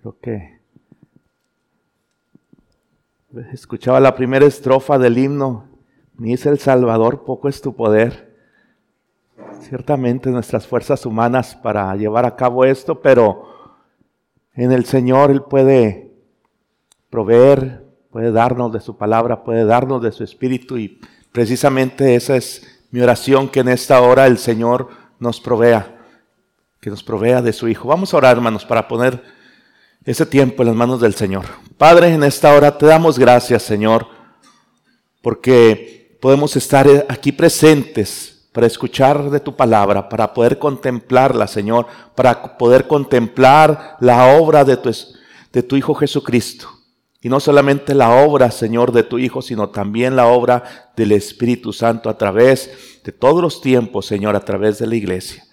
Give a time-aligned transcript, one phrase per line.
[0.00, 0.60] Creo que
[3.52, 5.66] escuchaba la primera estrofa del himno.
[6.16, 8.34] Ni es el Salvador, poco es tu poder.
[9.60, 13.44] Ciertamente nuestras fuerzas humanas para llevar a cabo esto, pero
[14.54, 16.14] en el Señor Él puede
[17.10, 20.98] proveer, puede darnos de su palabra, puede darnos de su espíritu y
[21.30, 24.88] precisamente esa es mi oración que en esta hora el Señor
[25.18, 26.00] nos provea,
[26.80, 27.86] que nos provea de su Hijo.
[27.86, 29.39] Vamos a orar, hermanos, para poner
[30.04, 31.44] ese tiempo en las manos del Señor.
[31.76, 34.06] Padre, en esta hora te damos gracias, Señor,
[35.22, 42.58] porque podemos estar aquí presentes para escuchar de tu palabra, para poder contemplarla, Señor, para
[42.58, 44.90] poder contemplar la obra de tu,
[45.52, 46.68] de tu Hijo Jesucristo.
[47.22, 51.72] Y no solamente la obra, Señor, de tu Hijo, sino también la obra del Espíritu
[51.72, 55.44] Santo a través de todos los tiempos, Señor, a través de la iglesia.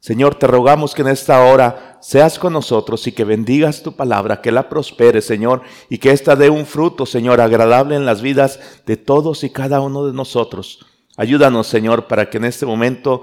[0.00, 4.40] Señor, te rogamos que en esta hora seas con nosotros y que bendigas tu palabra,
[4.40, 8.60] que la prospere, Señor, y que ésta dé un fruto, Señor, agradable en las vidas
[8.86, 10.86] de todos y cada uno de nosotros.
[11.16, 13.22] Ayúdanos, Señor, para que en este momento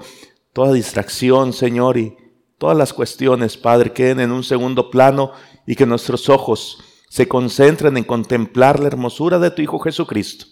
[0.52, 2.16] toda distracción, Señor, y
[2.58, 5.32] todas las cuestiones, Padre, queden en un segundo plano
[5.66, 6.78] y que nuestros ojos
[7.08, 10.46] se concentren en contemplar la hermosura de tu Hijo Jesucristo,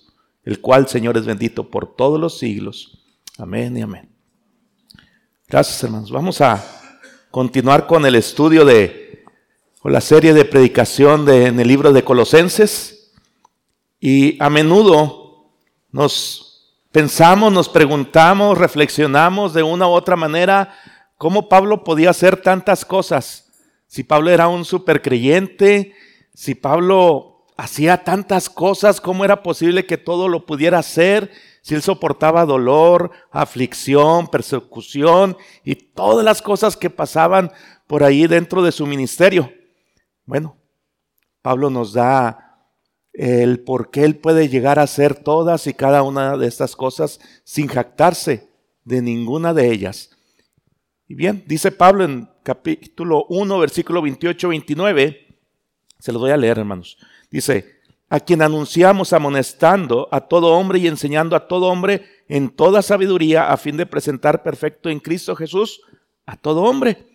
[0.44, 3.04] el cual, Señor, es bendito por todos los siglos.
[3.38, 4.11] Amén y amén.
[5.52, 6.10] Gracias, hermanos.
[6.10, 6.64] Vamos a
[7.30, 9.22] continuar con el estudio de,
[9.84, 13.12] la serie de predicación de, en el libro de Colosenses.
[14.00, 15.50] Y a menudo
[15.90, 20.74] nos pensamos, nos preguntamos, reflexionamos de una u otra manera
[21.18, 23.52] cómo Pablo podía hacer tantas cosas.
[23.86, 25.92] Si Pablo era un supercreyente,
[26.32, 31.30] si Pablo hacía tantas cosas, ¿cómo era posible que todo lo pudiera hacer?
[31.62, 37.52] Si él soportaba dolor, aflicción, persecución y todas las cosas que pasaban
[37.86, 39.50] por ahí dentro de su ministerio.
[40.26, 40.56] Bueno,
[41.40, 42.68] Pablo nos da
[43.12, 47.20] el por qué él puede llegar a hacer todas y cada una de estas cosas
[47.44, 48.48] sin jactarse
[48.84, 50.10] de ninguna de ellas.
[51.06, 55.36] Y bien, dice Pablo en capítulo 1, versículo 28-29,
[55.98, 56.98] se lo voy a leer hermanos,
[57.30, 57.81] dice,
[58.12, 63.50] a quien anunciamos amonestando a todo hombre y enseñando a todo hombre en toda sabiduría
[63.50, 65.80] a fin de presentar perfecto en Cristo Jesús
[66.26, 67.06] a todo hombre,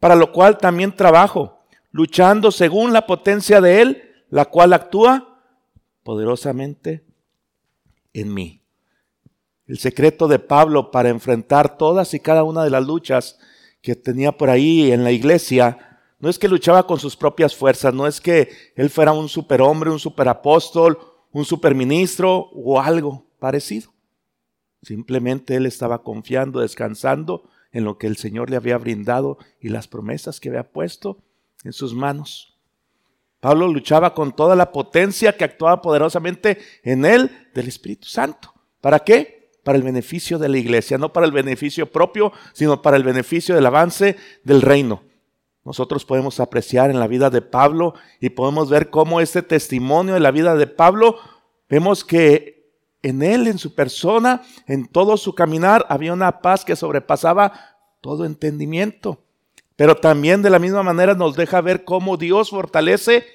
[0.00, 1.58] para lo cual también trabajo,
[1.90, 5.38] luchando según la potencia de Él, la cual actúa
[6.02, 7.04] poderosamente
[8.14, 8.62] en mí.
[9.66, 13.38] El secreto de Pablo para enfrentar todas y cada una de las luchas
[13.82, 15.87] que tenía por ahí en la iglesia
[16.20, 19.90] no es que luchaba con sus propias fuerzas, no es que él fuera un superhombre,
[19.90, 20.98] un superapóstol,
[21.30, 23.92] un superministro o algo parecido.
[24.82, 29.86] Simplemente él estaba confiando, descansando en lo que el Señor le había brindado y las
[29.86, 31.18] promesas que había puesto
[31.62, 32.56] en sus manos.
[33.40, 38.52] Pablo luchaba con toda la potencia que actuaba poderosamente en él del Espíritu Santo.
[38.80, 39.52] ¿Para qué?
[39.62, 43.54] Para el beneficio de la iglesia, no para el beneficio propio, sino para el beneficio
[43.54, 45.07] del avance del reino
[45.68, 50.20] nosotros podemos apreciar en la vida de Pablo y podemos ver cómo este testimonio de
[50.20, 51.18] la vida de Pablo,
[51.68, 56.74] vemos que en él, en su persona, en todo su caminar, había una paz que
[56.74, 57.52] sobrepasaba
[58.00, 59.22] todo entendimiento.
[59.76, 63.26] Pero también de la misma manera nos deja ver cómo Dios fortalece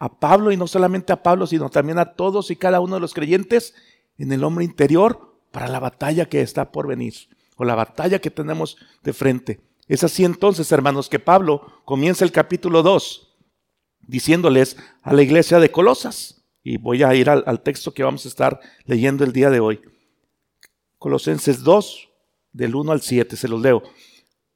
[0.00, 3.00] a Pablo y no solamente a Pablo, sino también a todos y cada uno de
[3.00, 3.76] los creyentes
[4.18, 7.14] en el hombre interior para la batalla que está por venir
[7.54, 9.65] o la batalla que tenemos de frente.
[9.88, 13.22] Es así entonces, hermanos, que Pablo comienza el capítulo 2
[14.00, 16.44] diciéndoles a la iglesia de Colosas.
[16.62, 19.80] Y voy a ir al, texto que vamos a estar leyendo el día de hoy.
[20.98, 22.08] Colosenses 2,
[22.52, 23.82] del 1 al 7, se los leo.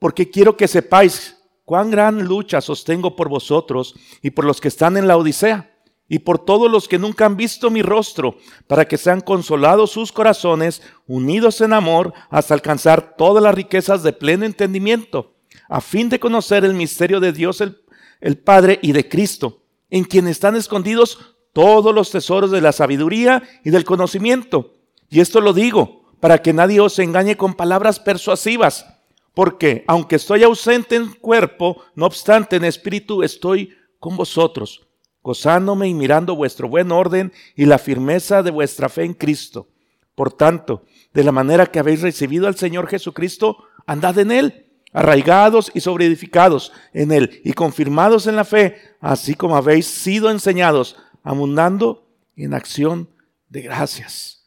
[0.01, 4.97] Porque quiero que sepáis cuán gran lucha sostengo por vosotros y por los que están
[4.97, 5.70] en la Odisea
[6.12, 10.10] y por todos los que nunca han visto mi rostro, para que sean consolados sus
[10.10, 15.37] corazones, unidos en amor, hasta alcanzar todas las riquezas de pleno entendimiento,
[15.69, 17.81] a fin de conocer el misterio de Dios el,
[18.21, 23.45] el Padre y de Cristo, en quien están escondidos todos los tesoros de la sabiduría
[23.65, 24.74] y del conocimiento.
[25.09, 28.84] Y esto lo digo, para que nadie os engañe con palabras persuasivas,
[29.33, 34.90] porque aunque estoy ausente en cuerpo, no obstante en espíritu estoy con vosotros
[35.22, 39.69] gozándome y mirando vuestro buen orden y la firmeza de vuestra fe en Cristo.
[40.15, 45.71] Por tanto, de la manera que habéis recibido al Señor Jesucristo, andad en Él, arraigados
[45.75, 52.09] y sobreedificados en Él y confirmados en la fe, así como habéis sido enseñados, abundando
[52.37, 53.09] en acción
[53.49, 54.45] de gracias.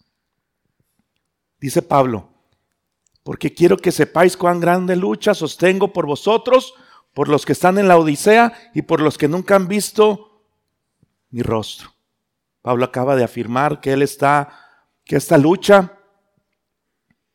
[1.59, 2.29] Dice Pablo,
[3.23, 6.73] porque quiero que sepáis cuán grande lucha sostengo por vosotros
[7.13, 10.32] por los que están en la Odisea y por los que nunca han visto
[11.33, 11.89] mi rostro.
[12.61, 14.49] Pablo acaba de afirmar que él está,
[15.03, 15.97] que esta lucha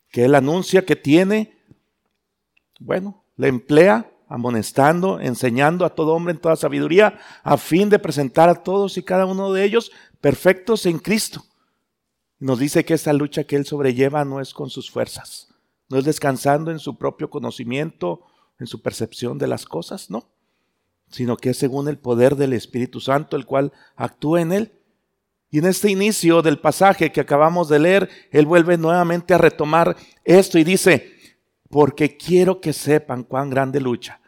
[0.09, 1.59] que él anuncia que tiene,
[2.81, 8.49] bueno, le emplea amonestando, enseñando a todo hombre en toda sabiduría, a fin de presentar
[8.49, 9.91] a todos y cada uno de ellos
[10.21, 11.45] perfectos en Cristo.
[12.39, 15.49] Nos dice que esta lucha que él sobrelleva no es con sus fuerzas,
[15.89, 18.23] no es descansando en su propio conocimiento,
[18.61, 20.29] en su percepción de las cosas, no,
[21.11, 24.73] sino que es según el poder del Espíritu Santo, el cual actúa en él.
[25.51, 29.97] Y en este inicio del pasaje que acabamos de leer, él vuelve nuevamente a retomar
[30.25, 31.15] esto y dice,
[31.71, 34.21] porque quiero que sepan cuán grande lucha.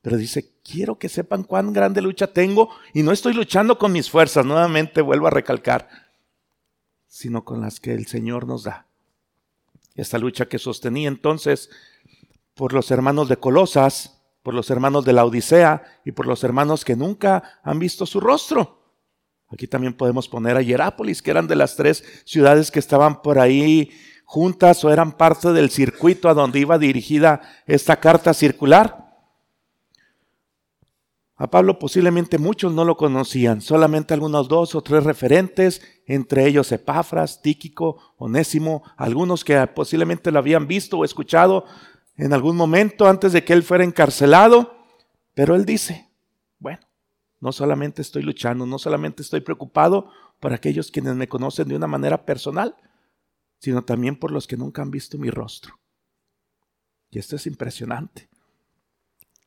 [0.00, 4.10] Pero dice, quiero que sepan cuán grande lucha tengo y no estoy luchando con mis
[4.10, 5.88] fuerzas, nuevamente vuelvo a recalcar,
[7.06, 8.86] sino con las que el Señor nos da.
[9.94, 11.68] Esta lucha que sostenía entonces
[12.54, 16.84] por los hermanos de Colosas, por los hermanos de la Odisea y por los hermanos
[16.84, 18.82] que nunca han visto su rostro.
[19.48, 23.38] Aquí también podemos poner a Hierápolis, que eran de las tres ciudades que estaban por
[23.38, 23.90] ahí
[24.24, 29.02] juntas o eran parte del circuito a donde iba dirigida esta carta circular.
[31.36, 36.70] A Pablo posiblemente muchos no lo conocían, solamente algunos dos o tres referentes, entre ellos
[36.72, 41.64] Epafras, Tíquico, Onésimo, algunos que posiblemente lo habían visto o escuchado
[42.16, 44.76] en algún momento antes de que él fuera encarcelado,
[45.34, 46.08] pero él dice,
[46.58, 46.80] bueno,
[47.40, 50.10] no solamente estoy luchando, no solamente estoy preocupado
[50.40, 52.76] por aquellos quienes me conocen de una manera personal,
[53.58, 55.78] sino también por los que nunca han visto mi rostro.
[57.10, 58.28] Y esto es impresionante.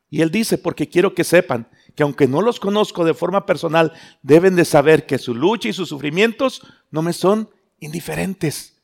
[0.09, 3.91] Y él dice, porque quiero que sepan que aunque no los conozco de forma personal,
[4.21, 6.61] deben de saber que su lucha y sus sufrimientos
[6.91, 8.74] no me son indiferentes.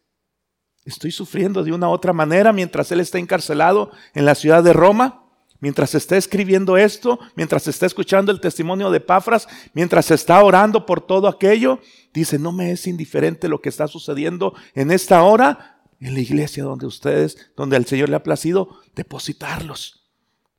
[0.85, 4.73] Estoy sufriendo de una u otra manera mientras él está encarcelado en la ciudad de
[4.73, 5.21] Roma
[5.61, 10.99] mientras está escribiendo esto, mientras está escuchando el testimonio de Pafras, mientras está orando por
[10.99, 11.79] todo aquello,
[12.13, 16.63] dice, no me es indiferente lo que está sucediendo en esta hora en la iglesia
[16.63, 20.09] donde ustedes, donde al Señor le ha placido depositarlos.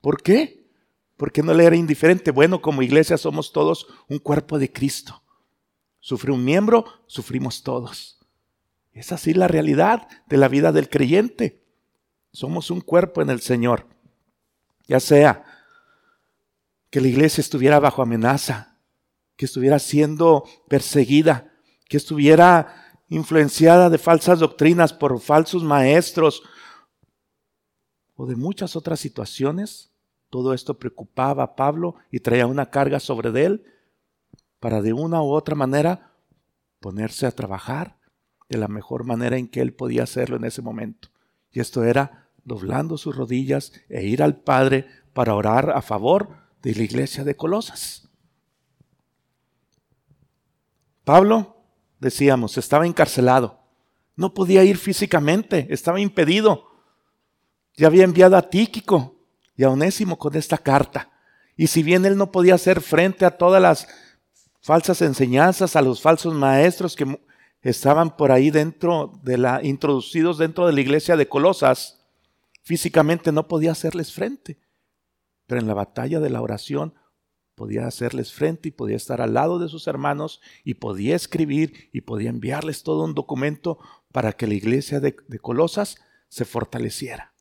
[0.01, 0.71] ¿Por qué?
[1.17, 2.31] Porque no le era indiferente.
[2.31, 5.23] Bueno, como iglesia somos todos un cuerpo de Cristo.
[5.99, 8.22] Sufre un miembro, sufrimos todos.
[8.93, 11.63] Es así la realidad de la vida del creyente.
[12.33, 13.93] Somos un cuerpo en el Señor
[14.87, 15.45] ya sea
[16.91, 18.77] que la iglesia estuviera bajo amenaza,
[19.37, 21.51] que estuviera siendo perseguida,
[21.89, 26.43] que estuviera influenciada de falsas doctrinas por falsos maestros
[28.15, 29.91] o de muchas otras situaciones,
[30.29, 33.65] todo esto preocupaba a Pablo y traía una carga sobre él
[34.61, 36.13] para de una u otra manera
[36.81, 37.97] ponerse a trabajar
[38.53, 41.09] de la mejor manera en que él podía hacerlo en ese momento.
[41.51, 46.75] Y esto era doblando sus rodillas e ir al Padre para orar a favor de
[46.75, 48.09] la iglesia de Colosas.
[51.05, 51.57] Pablo,
[51.99, 53.61] decíamos, estaba encarcelado.
[54.17, 56.69] No podía ir físicamente, estaba impedido.
[57.77, 59.17] Ya había enviado a Tíquico
[59.57, 61.11] y a Onésimo con esta carta.
[61.57, 63.89] Y si bien él no podía hacer frente a todas las
[64.61, 67.19] falsas enseñanzas, a los falsos maestros que
[67.63, 72.03] estaban por ahí dentro de la, introducidos dentro de la iglesia de Colosas,
[72.63, 74.59] Físicamente no podía hacerles frente,
[75.47, 76.95] pero en la batalla de la oración
[77.57, 82.03] podía hacerles frente y podía estar al lado de sus hermanos y podía escribir y
[82.03, 83.79] podía enviarles todo un documento
[84.13, 85.97] para que la iglesia de, Colosas
[86.29, 87.35] se fortaleciera.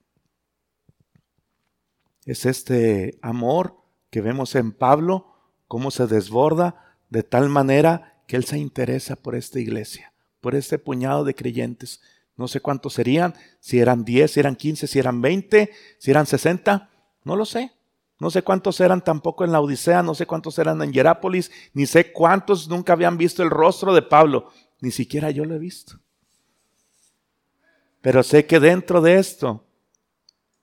[2.25, 3.77] Es este amor
[4.09, 5.27] que vemos en Pablo,
[5.67, 10.79] cómo se desborda de tal manera que él se interesa por esta iglesia, por este
[10.79, 11.99] puñado de creyentes
[12.37, 16.25] no sé cuántos serían, si eran 10, si eran 15, si eran 20, si eran
[16.25, 16.89] 60,
[17.25, 17.73] no lo sé.
[18.19, 21.85] No sé cuántos eran tampoco en la Odisea, no sé cuántos eran en Hierápolis, ni
[21.85, 25.99] sé cuántos nunca habían visto el rostro de Pablo, ni siquiera yo lo he visto.
[27.99, 29.65] Pero sé que dentro de esto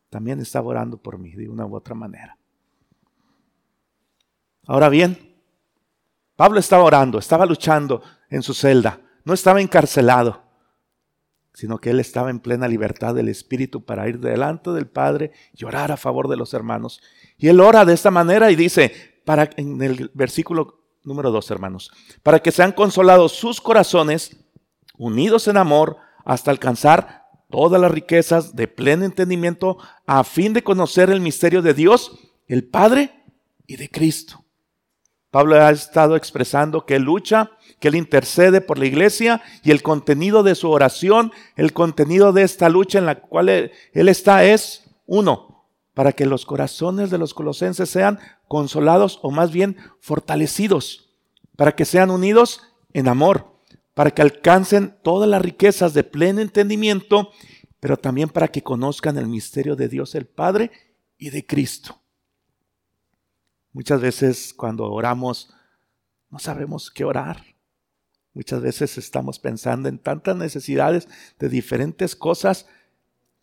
[0.08, 2.38] también estaba orando por mí de una u otra manera.
[4.66, 5.27] Ahora bien,
[6.38, 10.48] Pablo estaba orando, estaba luchando en su celda, no estaba encarcelado
[11.58, 15.64] sino que él estaba en plena libertad del Espíritu para ir delante del Padre y
[15.64, 17.00] orar a favor de los hermanos.
[17.36, 18.92] Y él ora de esta manera y dice,
[19.24, 21.90] para, en el versículo número dos, hermanos,
[22.22, 24.36] para que sean consolados sus corazones,
[24.96, 31.10] unidos en amor, hasta alcanzar todas las riquezas de pleno entendimiento, a fin de conocer
[31.10, 33.24] el misterio de Dios, el Padre
[33.66, 34.44] y de Cristo.
[35.30, 40.42] Pablo ha estado expresando que lucha que Él intercede por la iglesia y el contenido
[40.42, 45.66] de su oración, el contenido de esta lucha en la cual Él, está es, uno,
[45.94, 51.10] para que los corazones de los colosenses sean consolados o más bien fortalecidos,
[51.56, 53.58] para que sean unidos en amor,
[53.94, 57.30] para que alcancen todas las riquezas de pleno entendimiento,
[57.80, 60.70] pero también para que conozcan el misterio de Dios el Padre
[61.18, 61.97] y de Cristo.
[63.78, 65.54] Muchas veces cuando oramos
[66.30, 67.44] no sabemos qué orar.
[68.34, 71.06] Muchas veces estamos pensando en tantas necesidades
[71.38, 72.66] de diferentes cosas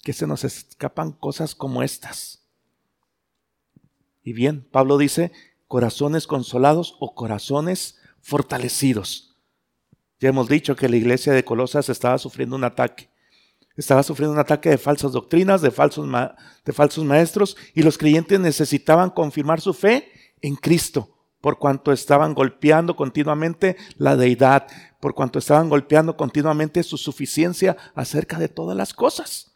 [0.04, 2.44] que se nos escapan cosas como estas.
[4.24, 5.32] Y bien, Pablo dice,
[5.70, 9.38] corazones consolados o corazones fortalecidos.
[10.20, 13.10] Ya hemos dicho que la iglesia de Colosas estaba sufriendo un ataque.
[13.78, 16.06] Estaba sufriendo un ataque de falsas doctrinas, de falsos,
[16.66, 20.12] de falsos maestros, y los creyentes necesitaban confirmar su fe
[20.46, 21.10] en Cristo
[21.42, 24.68] por cuanto estaban golpeando continuamente la deidad,
[25.00, 29.52] por cuanto estaban golpeando continuamente su suficiencia acerca de todas las cosas.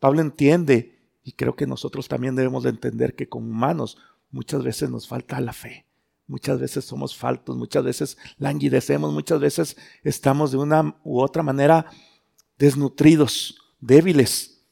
[0.00, 3.96] Pablo entiende, y creo que nosotros también debemos de entender que como humanos
[4.30, 5.86] muchas veces nos falta la fe,
[6.26, 11.86] muchas veces somos faltos, muchas veces languidecemos, muchas veces estamos de una u otra manera
[12.58, 14.62] desnutridos, débiles,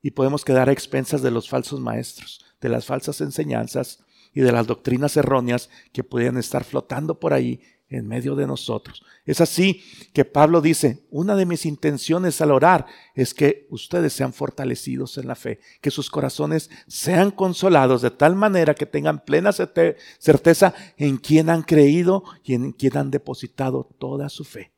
[0.00, 4.05] y podemos quedar a expensas de los falsos maestros, de las falsas enseñanzas,
[4.36, 9.02] y de las doctrinas erróneas que podían estar flotando por ahí en medio de nosotros.
[9.24, 14.34] Es así que Pablo dice, una de mis intenciones al orar es que ustedes sean
[14.34, 19.52] fortalecidos en la fe, que sus corazones sean consolados de tal manera que tengan plena
[19.52, 24.70] certeza en quien han creído y en quien han depositado toda su fe.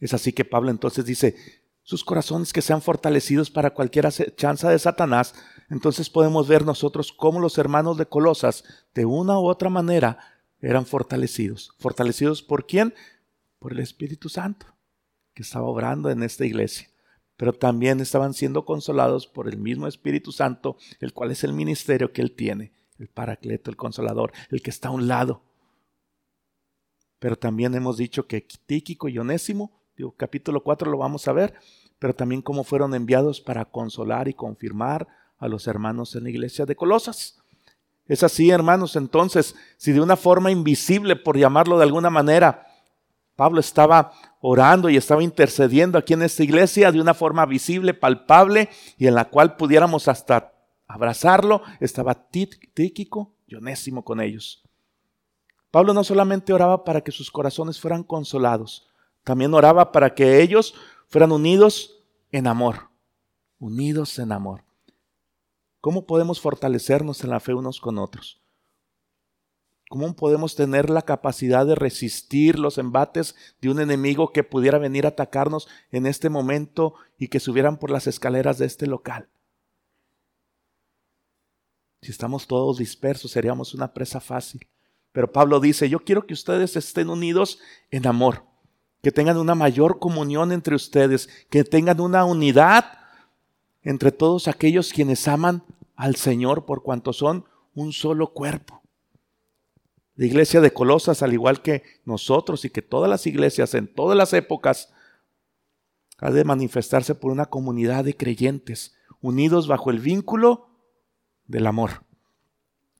[0.00, 1.36] Es así que Pablo entonces dice,
[1.84, 5.32] sus corazones que sean fortalecidos para cualquier chanza de Satanás,
[5.68, 10.18] entonces podemos ver nosotros cómo los hermanos de Colosas, de una u otra manera,
[10.60, 11.74] eran fortalecidos.
[11.78, 12.94] ¿Fortalecidos por quién?
[13.58, 14.66] Por el Espíritu Santo,
[15.34, 16.88] que estaba obrando en esta iglesia.
[17.36, 22.12] Pero también estaban siendo consolados por el mismo Espíritu Santo, el cual es el ministerio
[22.12, 25.42] que él tiene, el Paracleto, el Consolador, el que está a un lado.
[27.18, 29.78] Pero también hemos dicho que Tíquico y Onésimo
[30.16, 31.54] capítulo 4 lo vamos a ver,
[31.98, 36.66] pero también cómo fueron enviados para consolar y confirmar a los hermanos en la iglesia
[36.66, 37.38] de Colosas.
[38.06, 42.66] Es así, hermanos, entonces, si de una forma invisible, por llamarlo de alguna manera,
[43.36, 48.68] Pablo estaba orando y estaba intercediendo aquí en esta iglesia de una forma visible, palpable,
[48.96, 50.54] y en la cual pudiéramos hasta
[50.86, 54.64] abrazarlo, estaba Tíquico y con ellos.
[55.70, 58.88] Pablo no solamente oraba para que sus corazones fueran consolados,
[59.22, 60.74] también oraba para que ellos
[61.08, 62.02] fueran unidos
[62.32, 62.88] en amor,
[63.58, 64.67] unidos en amor.
[65.88, 68.42] ¿Cómo podemos fortalecernos en la fe unos con otros?
[69.88, 75.06] ¿Cómo podemos tener la capacidad de resistir los embates de un enemigo que pudiera venir
[75.06, 79.30] a atacarnos en este momento y que subieran por las escaleras de este local?
[82.02, 84.68] Si estamos todos dispersos, seríamos una presa fácil.
[85.12, 88.44] Pero Pablo dice, yo quiero que ustedes estén unidos en amor
[89.02, 92.84] que tengan una mayor comunión entre ustedes, que tengan una unidad
[93.82, 95.62] entre todos aquellos quienes aman
[95.98, 98.82] al Señor por cuanto son un solo cuerpo.
[100.14, 104.16] La iglesia de Colosas, al igual que nosotros y que todas las iglesias en todas
[104.16, 104.94] las épocas,
[106.18, 110.68] ha de manifestarse por una comunidad de creyentes unidos bajo el vínculo
[111.46, 112.04] del amor.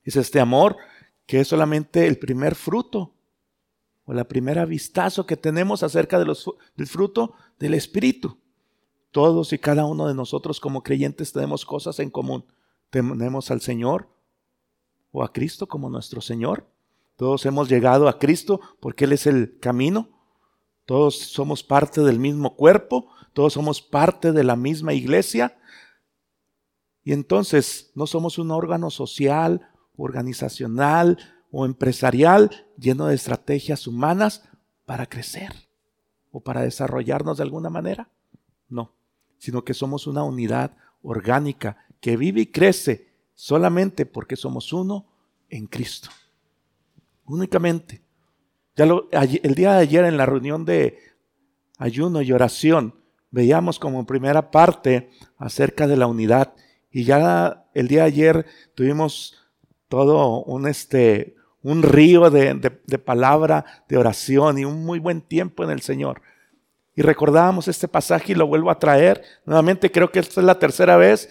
[0.03, 0.75] Es este amor
[1.25, 3.13] que es solamente el primer fruto
[4.03, 8.37] o la primera vistazo que tenemos acerca del fruto del Espíritu.
[9.11, 12.43] Todos y cada uno de nosotros como creyentes tenemos cosas en común.
[12.89, 14.09] Tenemos al Señor
[15.11, 16.67] o a Cristo como nuestro Señor.
[17.15, 20.09] Todos hemos llegado a Cristo porque Él es el camino.
[20.85, 23.09] Todos somos parte del mismo cuerpo.
[23.33, 25.57] Todos somos parte de la misma iglesia.
[27.03, 31.17] Y entonces no somos un órgano social, organizacional,
[31.51, 34.43] o empresarial lleno de estrategias humanas
[34.85, 35.51] para crecer
[36.31, 38.09] o para desarrollarnos de alguna manera.
[38.67, 38.93] No,
[39.37, 45.05] sino que somos una unidad orgánica que vive y crece solamente porque somos uno
[45.49, 46.09] en Cristo.
[47.25, 48.01] Únicamente.
[48.75, 50.97] Ya el día de ayer en la reunión de
[51.77, 52.95] ayuno y oración
[53.31, 56.53] veíamos como primera parte acerca de la unidad
[56.91, 59.37] y ya el día de ayer tuvimos
[59.87, 62.55] todo un este un río de,
[63.03, 66.21] palabra, de oración y un muy buen tiempo en el Señor.
[66.95, 69.23] Y recordábamos este pasaje y lo vuelvo a traer.
[69.45, 71.29] Nuevamente creo que esta es la tercera vez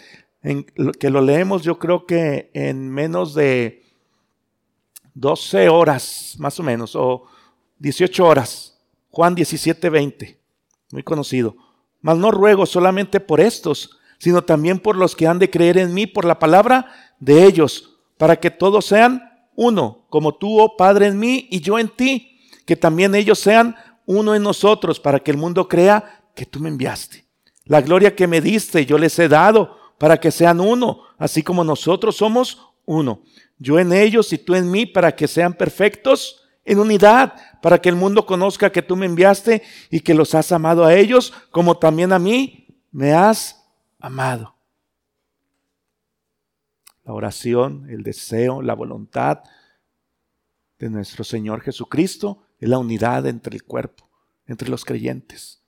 [0.98, 3.84] que lo leemos, yo creo que en menos de
[5.14, 7.24] 12 horas, más o menos, o
[7.78, 8.78] 18 horas.
[9.10, 10.38] Juan 17, 20,
[10.92, 11.56] muy conocido.
[12.00, 15.92] Mas no ruego solamente por estos, sino también por los que han de creer en
[15.94, 16.86] mí por la palabra
[17.18, 19.22] de ellos, para que todos sean
[19.56, 23.74] uno, como tú, oh Padre, en mí y yo en ti, que también ellos sean
[24.06, 27.24] uno en nosotros, para que el mundo crea que tú me enviaste.
[27.64, 31.64] La gloria que me diste yo les he dado, para que sean uno, así como
[31.64, 33.22] nosotros somos uno.
[33.58, 37.88] Yo en ellos y tú en mí, para que sean perfectos en unidad, para que
[37.88, 41.76] el mundo conozca que tú me enviaste y que los has amado a ellos, como
[41.76, 43.64] también a mí me has
[43.98, 44.54] amado.
[47.04, 49.42] La oración, el deseo, la voluntad
[50.78, 54.08] de nuestro Señor Jesucristo es la unidad entre el cuerpo,
[54.46, 55.62] entre los creyentes.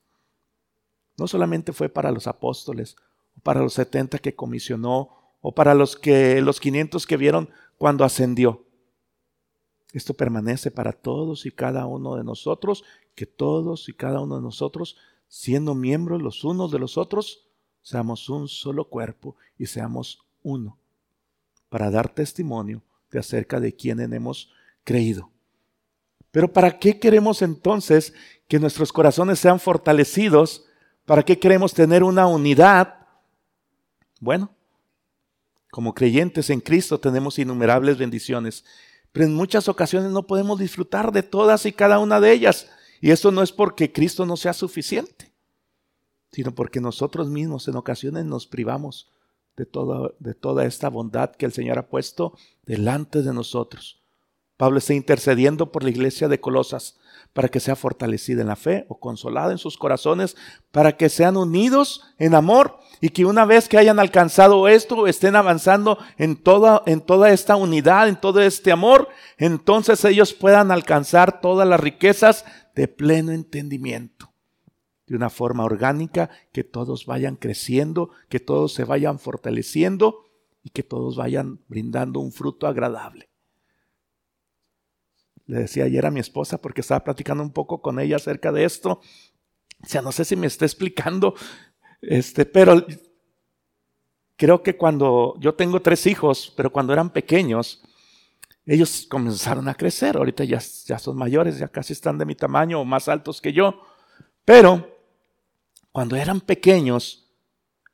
[1.17, 2.97] No solamente fue para los apóstoles,
[3.43, 8.65] para los 70 que comisionó, o para los que los 500 que vieron cuando ascendió.
[9.93, 14.43] Esto permanece para todos y cada uno de nosotros, que todos y cada uno de
[14.43, 14.97] nosotros,
[15.29, 17.47] siendo miembros los unos de los otros,
[17.83, 20.79] seamos un solo cuerpo y seamos uno,
[21.69, 24.53] para dar testimonio de acerca de quienes hemos
[24.85, 25.31] creído.
[26.31, 28.15] Pero ¿para qué queremos entonces
[28.47, 30.65] que nuestros corazones sean fortalecidos?
[31.05, 33.00] ¿Para qué queremos tener una unidad?
[34.21, 34.51] Bueno,
[35.73, 38.65] como creyentes en Cristo tenemos innumerables bendiciones
[39.13, 42.69] pero en muchas ocasiones no podemos disfrutar de todas y cada una de ellas.
[43.01, 45.33] Y esto no es porque Cristo no sea suficiente,
[46.33, 49.11] sino porque nosotros mismos en ocasiones nos privamos
[49.57, 54.00] de toda, de toda esta bondad que el Señor ha puesto delante de nosotros.
[54.61, 56.99] Pablo está intercediendo por la iglesia de Colosas
[57.33, 60.37] para que sea fortalecida en la fe o consolada en sus corazones,
[60.71, 65.35] para que sean unidos en amor y que una vez que hayan alcanzado esto, estén
[65.35, 71.41] avanzando en toda, en toda esta unidad, en todo este amor, entonces ellos puedan alcanzar
[71.41, 74.31] todas las riquezas de pleno entendimiento.
[75.07, 80.27] De una forma orgánica, que todos vayan creciendo, que todos se vayan fortaleciendo
[80.63, 83.30] y que todos vayan brindando un fruto agradable.
[85.51, 88.65] Le decía ayer a mi esposa porque estaba platicando un poco con ella acerca de
[88.65, 89.01] esto.
[89.83, 91.35] O sea, no sé si me está explicando,
[92.01, 92.87] este, pero
[94.37, 97.83] creo que cuando yo tengo tres hijos, pero cuando eran pequeños,
[98.65, 100.17] ellos comenzaron a crecer.
[100.17, 103.53] Ahorita ya, ya son mayores, ya casi están de mi tamaño o más altos que
[103.53, 103.83] yo.
[104.45, 105.01] Pero
[105.91, 107.29] cuando eran pequeños,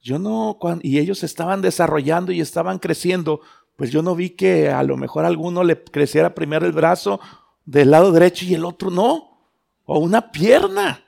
[0.03, 3.41] yo no, y ellos estaban desarrollando y estaban creciendo,
[3.77, 7.19] pues yo no vi que a lo mejor alguno le creciera primero el brazo
[7.67, 9.37] del lado derecho y el otro no.
[9.85, 11.05] O una pierna.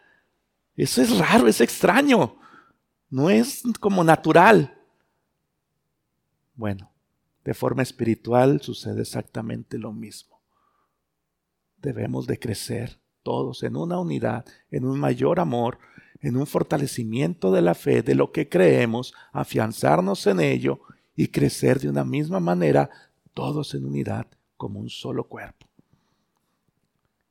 [0.77, 2.37] Eso es raro, es extraño.
[3.11, 4.79] No es como natural.
[6.55, 6.91] Bueno,
[7.45, 10.41] de forma espiritual sucede exactamente lo mismo.
[11.79, 15.79] Debemos de crecer todos en una unidad, en un mayor amor,
[16.21, 20.81] en un fortalecimiento de la fe, de lo que creemos, afianzarnos en ello
[21.15, 22.91] y crecer de una misma manera,
[23.35, 25.68] todos en unidad, como un solo cuerpo.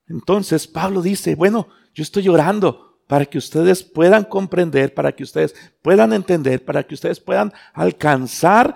[0.08, 5.56] Entonces Pablo dice, bueno, yo estoy orando para que ustedes puedan comprender, para que ustedes
[5.82, 8.76] puedan entender, para que ustedes puedan alcanzar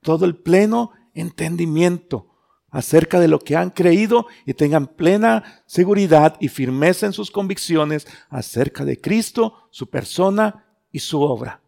[0.00, 2.32] todo el pleno entendimiento
[2.70, 8.06] acerca de lo que han creído y tengan plena seguridad y firmeza en sus convicciones
[8.28, 11.60] acerca de Cristo, su persona y su obra.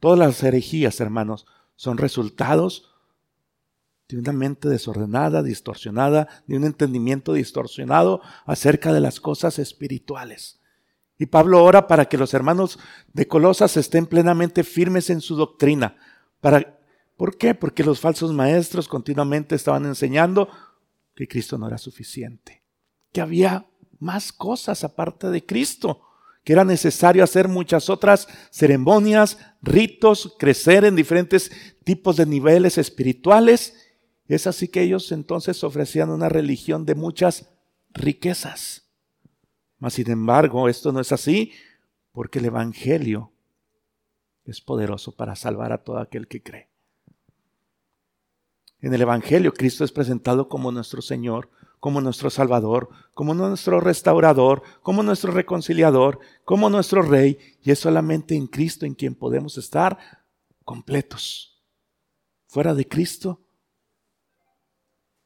[0.00, 1.46] Todas las herejías, hermanos,
[1.76, 2.87] son resultados
[4.08, 10.60] de una mente desordenada, distorsionada, de un entendimiento distorsionado acerca de las cosas espirituales.
[11.18, 12.78] Y Pablo ora para que los hermanos
[13.12, 15.96] de Colosas estén plenamente firmes en su doctrina.
[16.40, 16.78] Para,
[17.16, 17.54] ¿Por qué?
[17.54, 20.48] Porque los falsos maestros continuamente estaban enseñando
[21.14, 22.62] que Cristo no era suficiente,
[23.12, 23.66] que había
[23.98, 26.00] más cosas aparte de Cristo,
[26.44, 31.50] que era necesario hacer muchas otras ceremonias, ritos, crecer en diferentes
[31.84, 33.87] tipos de niveles espirituales
[34.34, 37.50] es así que ellos entonces ofrecían una religión de muchas
[37.90, 38.88] riquezas.
[39.78, 41.52] Mas sin embargo, esto no es así
[42.12, 43.32] porque el Evangelio
[44.44, 46.68] es poderoso para salvar a todo aquel que cree.
[48.80, 54.62] En el Evangelio Cristo es presentado como nuestro Señor, como nuestro Salvador, como nuestro restaurador,
[54.82, 59.98] como nuestro reconciliador, como nuestro Rey, y es solamente en Cristo en quien podemos estar
[60.64, 61.62] completos.
[62.46, 63.40] Fuera de Cristo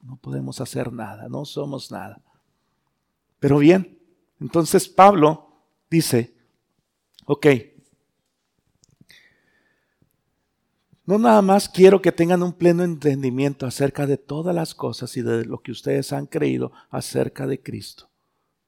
[0.02, 2.20] no podemos hacer nada, no somos nada.
[3.38, 3.98] Pero bien,
[4.40, 5.48] entonces Pablo
[5.88, 6.34] dice,
[7.24, 7.46] ok,
[11.04, 15.22] no nada más quiero que tengan un pleno entendimiento acerca de todas las cosas y
[15.22, 18.10] de lo que ustedes han creído acerca de Cristo.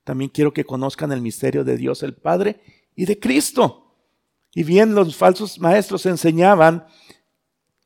[0.04, 2.60] También quiero que conozcan el misterio de Dios el Padre
[2.94, 3.80] y de Cristo,
[4.56, 6.86] Y bien, los falsos maestros enseñaban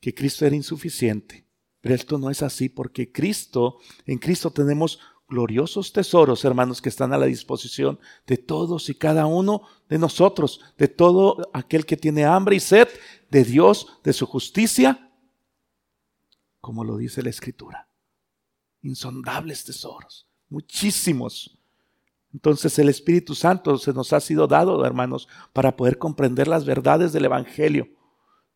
[0.02, 1.47] que Cristo era insuficiente.
[1.80, 7.12] Pero esto no es así porque Cristo, en Cristo tenemos gloriosos tesoros, hermanos, que están
[7.12, 12.24] a la disposición de todos y cada uno de nosotros, de todo aquel que tiene
[12.24, 12.88] hambre y sed
[13.30, 15.12] de Dios, de su justicia,
[16.60, 17.88] como lo dice la Escritura.
[18.82, 21.58] Insondables tesoros, muchísimos.
[22.32, 27.12] Entonces el Espíritu Santo se nos ha sido dado, hermanos, para poder comprender las verdades
[27.12, 27.88] del Evangelio.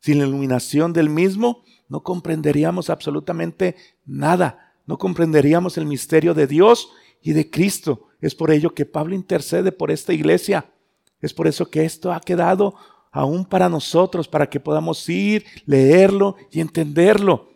[0.02, 4.74] Sin la iluminación del mismo, no comprenderíamos absolutamente nada.
[4.84, 6.90] No comprenderíamos el misterio de Dios
[7.22, 8.08] y de Cristo.
[8.20, 10.66] Es por ello que Pablo intercede por esta iglesia.
[11.20, 12.74] Es por eso que esto ha quedado
[13.12, 17.51] aún para nosotros, para que podamos ir, leerlo y entenderlo.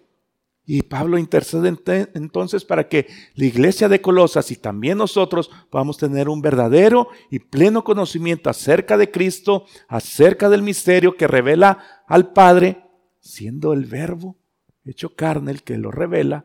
[0.69, 1.73] Y Pablo intercede
[2.15, 7.39] entonces para que la iglesia de Colosas y también nosotros podamos tener un verdadero y
[7.39, 12.83] pleno conocimiento acerca de Cristo, acerca del misterio que revela al Padre,
[13.21, 14.37] siendo el verbo
[14.85, 16.45] hecho carne el que lo revela,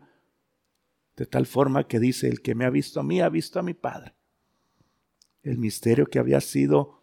[1.16, 3.64] de tal forma que dice, el que me ha visto a mí ha visto a
[3.64, 4.14] mi Padre.
[5.42, 7.02] El misterio que había sido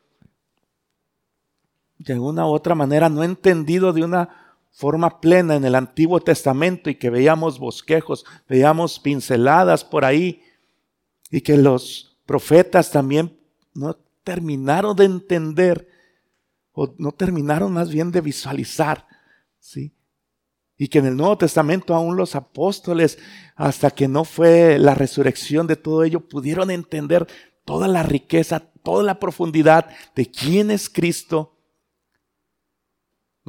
[1.99, 6.89] de alguna u otra manera no entendido de una forma plena en el Antiguo Testamento
[6.89, 10.43] y que veíamos bosquejos, veíamos pinceladas por ahí
[11.31, 13.39] y que los profetas también
[13.75, 15.89] no terminaron de entender
[16.73, 19.07] o no terminaron más bien de visualizar,
[19.59, 19.93] ¿sí?
[20.77, 23.19] Y que en el Nuevo Testamento aún los apóstoles,
[23.57, 27.27] hasta que no fue la resurrección de todo ello, pudieron entender
[27.65, 31.58] toda la riqueza, toda la profundidad de quién es Cristo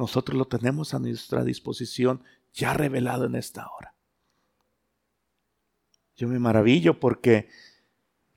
[0.00, 3.94] nosotros lo tenemos a nuestra disposición ya revelado en esta hora.
[6.16, 7.48] Yo me maravillo porque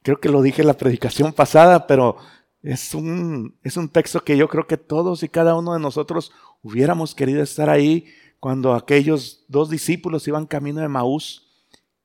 [0.03, 2.17] creo que lo dije en la predicación pasada, pero
[2.61, 6.31] es un, es un texto que yo creo que todos y cada uno de nosotros
[6.61, 8.07] hubiéramos querido estar ahí
[8.39, 11.49] cuando aquellos dos discípulos iban camino de Maús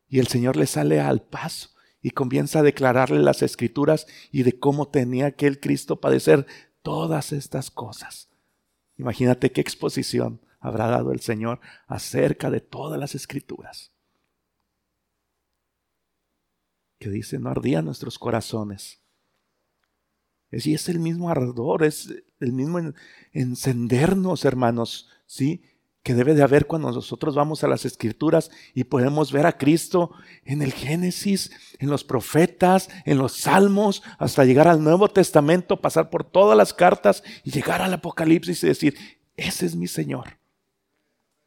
[0.08, 4.58] y el Señor les sale al paso y comienza a declararle las escrituras y de
[4.58, 6.46] cómo tenía aquel Cristo padecer
[6.82, 8.27] todas estas cosas.
[8.98, 13.92] Imagínate qué exposición habrá dado el Señor acerca de todas las escrituras.
[16.98, 19.00] Que dice, no ardían nuestros corazones.
[20.50, 22.92] Y es el mismo ardor, es el mismo
[23.32, 25.62] encendernos, hermanos, ¿sí?
[26.02, 30.12] Que debe de haber cuando nosotros vamos a las escrituras y podemos ver a Cristo
[30.44, 36.08] en el Génesis, en los profetas, en los salmos, hasta llegar al Nuevo Testamento, pasar
[36.08, 38.96] por todas las cartas y llegar al Apocalipsis y decir,
[39.36, 40.38] ese es mi Señor,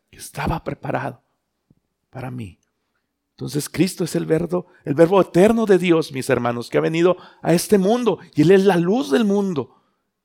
[0.09, 1.23] que estaba preparado
[2.09, 2.59] para mí.
[3.31, 7.17] Entonces Cristo es el verbo, el verbo eterno de Dios, mis hermanos, que ha venido
[7.41, 9.80] a este mundo y Él es la luz del mundo.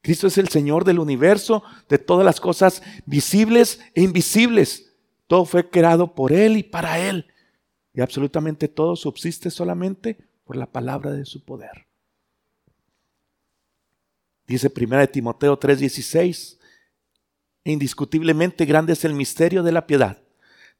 [0.06, 4.92] Cristo es el Señor del universo, de todas las cosas visibles e invisibles.
[5.26, 7.26] Todo fue creado por Él y para Él.
[7.92, 11.88] Y absolutamente todo subsiste solamente por la palabra de su poder.
[14.46, 16.60] Dice 1 Timoteo 3:16,
[17.64, 20.22] e indiscutiblemente grande es el misterio de la piedad.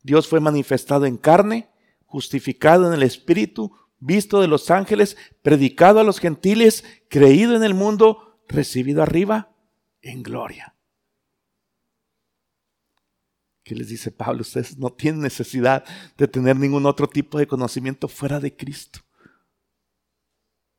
[0.04, 1.68] Dios fue manifestado en carne,
[2.04, 7.74] justificado en el Espíritu, visto de los ángeles, predicado a los gentiles, creído en el
[7.74, 9.52] mundo, recibido arriba
[10.02, 10.74] en gloria.
[13.62, 14.42] ¿Qué les dice Pablo?
[14.42, 15.84] Ustedes no tienen necesidad
[16.16, 19.00] de tener ningún otro tipo de conocimiento fuera de Cristo.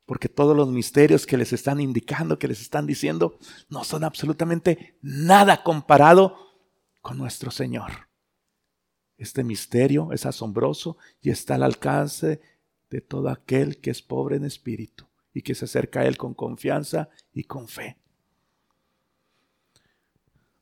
[0.06, 4.98] Porque todos los misterios que les están indicando, que les están diciendo, no son absolutamente
[5.02, 6.38] nada comparado
[7.02, 8.08] con nuestro Señor.
[9.18, 12.40] Este misterio es asombroso y está al alcance
[12.90, 15.07] de todo aquel que es pobre en espíritu
[15.38, 17.96] y que se acerca a Él con confianza y con fe.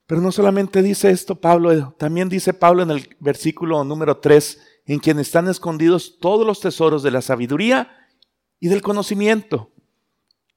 [0.05, 4.99] Pero no solamente dice esto Pablo, también dice Pablo en el versículo número 3, en
[4.99, 7.89] quien están escondidos todos los tesoros de la sabiduría
[8.59, 9.71] y del conocimiento.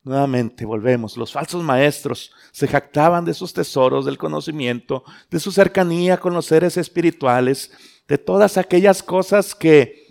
[0.02, 6.18] Nuevamente, volvemos, los falsos maestros se jactaban de sus tesoros del conocimiento, de su cercanía
[6.18, 7.70] con los seres espirituales,
[8.08, 10.08] de todas aquellas cosas que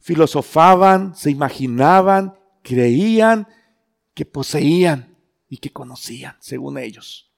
[0.00, 3.48] filosofaban, se imaginaban creían
[4.14, 5.16] que poseían
[5.48, 7.32] y que conocían, según ellos.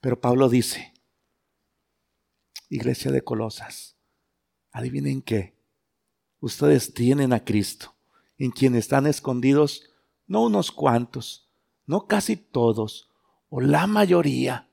[0.00, 0.92] Pero Pablo dice,
[2.68, 3.96] iglesia de Colosas,
[4.72, 5.56] adivinen qué,
[6.40, 7.94] ustedes tienen a Cristo,
[8.36, 9.90] en quien están escondidos
[10.26, 11.50] no unos cuantos,
[11.86, 13.10] no casi todos,
[13.48, 14.68] o la mayoría.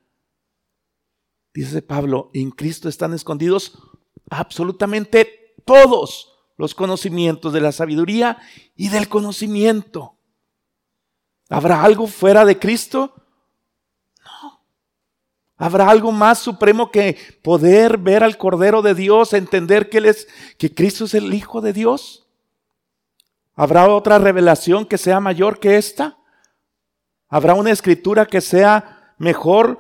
[1.54, 3.78] Dice Pablo, en Cristo están escondidos
[4.30, 6.29] absolutamente todos
[6.60, 8.38] los conocimientos de la sabiduría
[8.76, 10.18] y del conocimiento.
[11.48, 13.14] ¿Habrá algo fuera de Cristo?
[15.56, 20.28] ¿Habrá algo más supremo que poder ver al Cordero de Dios, entender que Él es,
[20.58, 22.28] que Cristo es el Hijo de Dios?
[23.56, 26.18] ¿Habrá otra revelación que sea mayor que esta?
[27.30, 29.80] ¿Habrá una escritura que sea mejor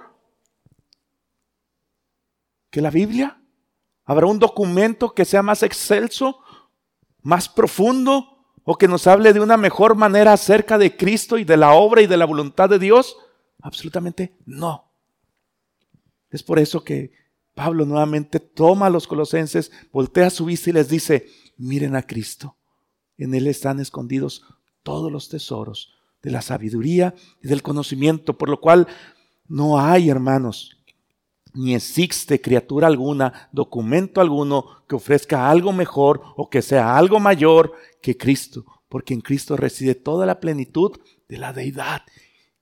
[2.70, 3.42] que la Biblia?
[4.06, 6.42] ¿Habrá un documento que sea más excelso,
[7.21, 11.58] más profundo o que nos hable de una mejor manera acerca de Cristo y de
[11.58, 13.17] la obra y de la voluntad de Dios?
[13.62, 14.91] Absolutamente no.
[16.29, 17.12] Es por eso que
[17.55, 21.27] Pablo nuevamente toma a los colosenses, voltea su vista y les dice,
[21.58, 22.55] miren a Cristo.
[23.17, 24.43] En Él están escondidos
[24.84, 28.88] todos los tesoros de la sabiduría y del conocimiento, por lo cual
[29.47, 30.79] no hay, hermanos,
[31.54, 37.74] ni existe criatura alguna, documento alguno que ofrezca algo mejor o que sea algo mayor
[38.02, 42.02] que Cristo, porque en Cristo reside toda la plenitud de la deidad.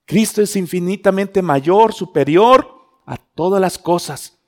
[0.05, 2.67] Cristo es infinitamente mayor, superior
[3.05, 4.39] a todas las cosas.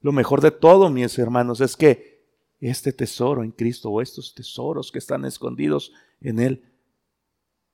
[0.00, 2.24] Lo mejor de todo, mis hermanos, es que
[2.60, 6.72] este tesoro en Cristo o estos tesoros que están escondidos en Él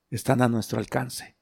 [0.09, 1.35] están a nuestro alcance.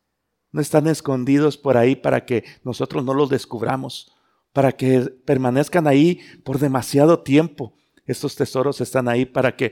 [0.52, 4.14] No están escondidos por ahí para que nosotros no los descubramos,
[4.58, 7.76] para que permanezcan ahí por demasiado tiempo.
[8.08, 9.72] Estos tesoros están ahí para que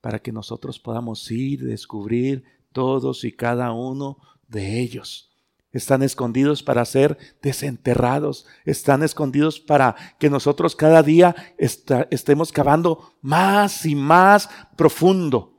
[0.00, 5.30] para que nosotros podamos ir y descubrir todos y cada uno de ellos.
[5.70, 8.46] Están escondidos para ser desenterrados.
[8.64, 15.56] Están escondidos para que nosotros cada día estemos cavando más y más profundo.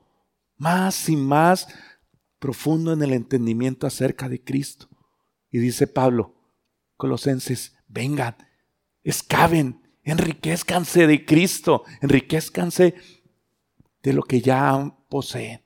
[0.57, 1.69] Más y más
[2.37, 4.89] profundo en el entendimiento acerca de Cristo.
[5.49, 6.34] Y dice Pablo,
[6.97, 8.35] Colosenses, vengan,
[9.03, 12.95] escaben, enriquezcanse de Cristo, enriquezcanse
[14.03, 15.65] de lo que ya poseen.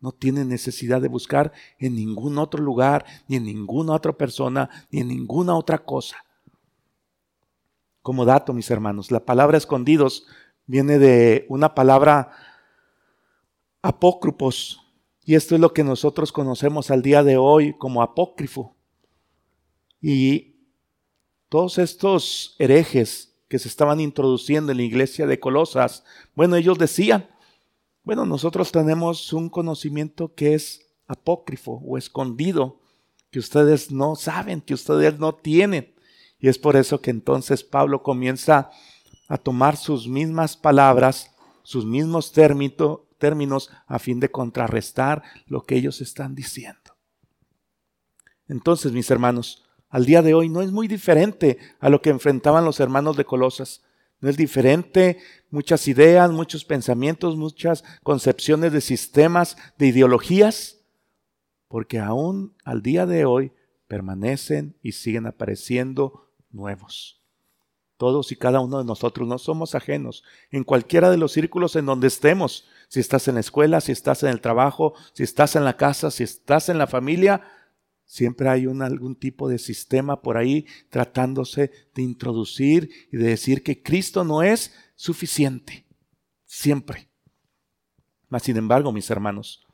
[0.00, 5.00] No tienen necesidad de buscar en ningún otro lugar, ni en ninguna otra persona, ni
[5.00, 6.16] en ninguna otra cosa.
[8.02, 10.26] Como dato, mis hermanos, la palabra escondidos
[10.66, 12.30] viene de una palabra
[13.82, 14.80] apócrifos,
[15.24, 18.76] y esto es lo que nosotros conocemos al día de hoy como apócrifo.
[20.00, 20.55] Y
[21.48, 26.04] todos estos herejes que se estaban introduciendo en la iglesia de Colosas,
[26.34, 27.28] bueno, ellos decían,
[28.02, 32.80] bueno, nosotros tenemos un conocimiento que es apócrifo o escondido,
[33.30, 35.94] que ustedes no saben, que ustedes no tienen.
[36.38, 38.70] Y es por eso que entonces Pablo comienza
[39.28, 41.32] a tomar sus mismas palabras,
[41.62, 46.96] sus mismos términos, a fin de contrarrestar lo que ellos están diciendo.
[48.46, 52.64] Entonces, mis hermanos, al día de hoy no es muy diferente a lo que enfrentaban
[52.64, 53.82] los hermanos de Colosas.
[54.20, 55.18] No es diferente,
[55.50, 60.78] muchas ideas, muchos pensamientos, muchas concepciones de sistemas, de ideologías,
[61.68, 63.52] porque aún al día de hoy
[63.86, 67.22] permanecen y siguen apareciendo nuevos.
[67.96, 71.86] Todos y cada uno de nosotros no somos ajenos en cualquiera de los círculos en
[71.86, 72.66] donde estemos.
[72.88, 76.10] Si estás en la escuela, si estás en el trabajo, si estás en la casa,
[76.10, 77.42] si estás en la familia,
[78.06, 83.64] Siempre hay un, algún tipo de sistema por ahí tratándose de introducir y de decir
[83.64, 85.84] que Cristo no es suficiente.
[86.44, 87.10] Siempre.
[88.28, 89.66] Mas, sin embargo, mis hermanos,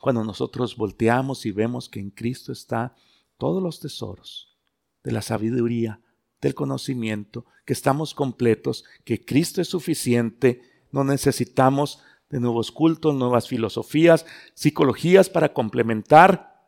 [0.00, 2.94] cuando nosotros volteamos y vemos que en Cristo está
[3.36, 4.56] todos los tesoros
[5.04, 6.00] de la sabiduría,
[6.40, 10.62] del conocimiento, que estamos completos, que Cristo es suficiente,
[10.92, 16.58] no necesitamos de nuevos cultos, nuevas filosofías, psicologías para complementar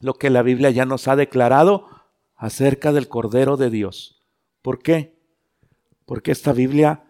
[0.00, 1.86] lo que la Biblia ya nos ha declarado
[2.36, 4.22] acerca del Cordero de Dios.
[4.62, 5.20] ¿Por qué?
[6.06, 7.04] Porque esta Biblia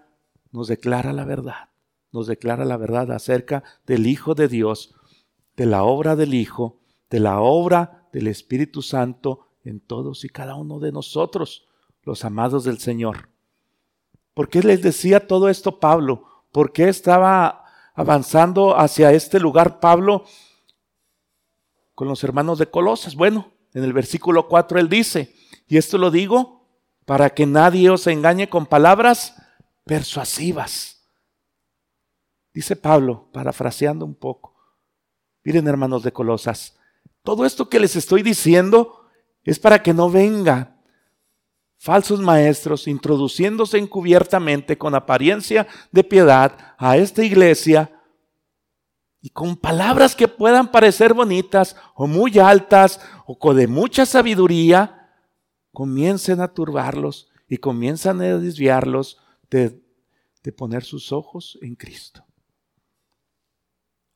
[0.50, 1.70] nos declara la verdad,
[2.12, 4.94] nos declara la verdad acerca del Hijo de Dios,
[5.56, 10.54] de la obra del Hijo, de la obra del Espíritu Santo en todos y cada
[10.54, 11.66] uno de nosotros,
[12.02, 13.28] los amados del Señor.
[14.34, 16.24] ¿Por qué les decía todo esto Pablo?
[16.52, 17.61] ¿Por qué estaba
[17.94, 20.24] avanzando hacia este lugar Pablo
[21.94, 23.14] con los hermanos de Colosas.
[23.14, 25.34] Bueno, en el versículo 4 él dice,
[25.66, 26.66] y esto lo digo
[27.04, 29.34] para que nadie os engañe con palabras
[29.84, 31.02] persuasivas.
[32.54, 34.54] Dice Pablo, parafraseando un poco.
[35.44, 36.78] Miren hermanos de Colosas,
[37.22, 39.06] todo esto que les estoy diciendo
[39.44, 40.71] es para que no venga
[41.82, 47.90] falsos maestros introduciéndose encubiertamente con apariencia de piedad a esta iglesia
[49.20, 55.10] y con palabras que puedan parecer bonitas o muy altas o de mucha sabiduría,
[55.72, 59.18] comiencen a turbarlos y comienzan a desviarlos
[59.50, 59.82] de,
[60.44, 62.24] de poner sus ojos en Cristo.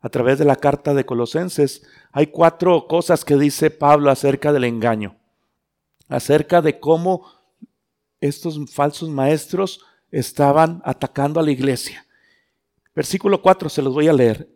[0.01, 4.63] a través de la carta de Colosenses, hay cuatro cosas que dice Pablo acerca del
[4.63, 5.17] engaño,
[6.09, 7.36] acerca de cómo
[8.27, 12.07] estos falsos maestros estaban atacando a la iglesia.
[12.95, 14.49] Versículo 4, se los voy a leer.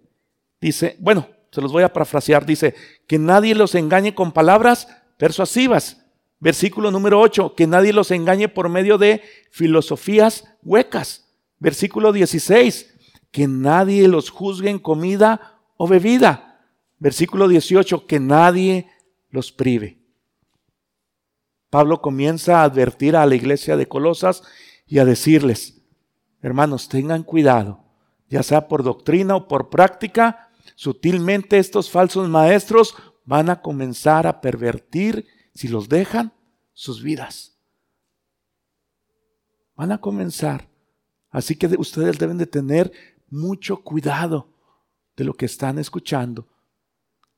[0.61, 2.75] Dice, bueno, se los voy a parafrasear, dice,
[3.07, 6.05] que nadie los engañe con palabras persuasivas.
[6.39, 11.29] Versículo número 8, que nadie los engañe por medio de filosofías huecas.
[11.59, 12.95] Versículo 16,
[13.31, 16.65] que nadie los juzgue en comida o bebida.
[16.99, 18.89] Versículo 18, que nadie
[19.29, 20.00] los prive.
[21.71, 24.43] Pablo comienza a advertir a la iglesia de Colosas
[24.87, 25.81] y a decirles,
[26.43, 27.85] hermanos, tengan cuidado,
[28.29, 34.41] ya sea por doctrina o por práctica, sutilmente estos falsos maestros van a comenzar a
[34.41, 36.33] pervertir, si los dejan,
[36.73, 37.57] sus vidas.
[39.77, 40.69] Van a comenzar.
[41.31, 42.93] Así que ustedes deben de tener
[43.29, 44.49] mucho cuidado
[45.17, 46.49] de lo que están escuchando,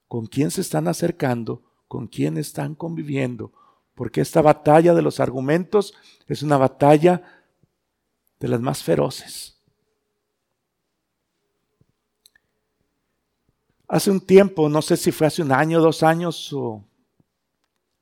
[0.09, 3.53] con quién se están acercando, con quién están conviviendo,
[3.94, 5.94] porque esta batalla de los argumentos
[6.26, 7.22] es una batalla
[8.40, 9.61] de las más feroces.
[13.88, 16.85] Hace un tiempo, no sé si fue hace un año, dos años o,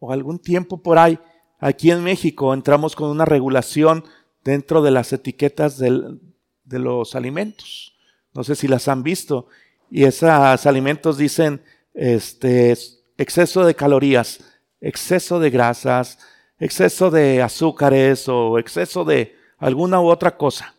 [0.08, 1.18] algún tiempo por ahí,
[1.58, 4.04] aquí en México entramos con una regulación
[4.44, 6.18] dentro de las etiquetas de
[6.64, 7.94] los alimentos.
[8.32, 9.48] No sé si las han visto.
[9.90, 12.76] Y esos alimentos dicen este,
[13.18, 14.40] exceso de calorías,
[14.80, 16.18] exceso de grasas,
[16.58, 20.74] exceso de azúcares o exceso de alguna u otra cosa.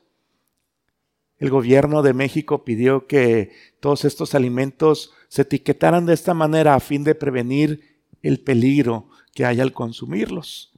[1.37, 6.79] El gobierno de México pidió que todos estos alimentos se etiquetaran de esta manera a
[6.79, 10.71] fin de prevenir el peligro que hay al consumirlos.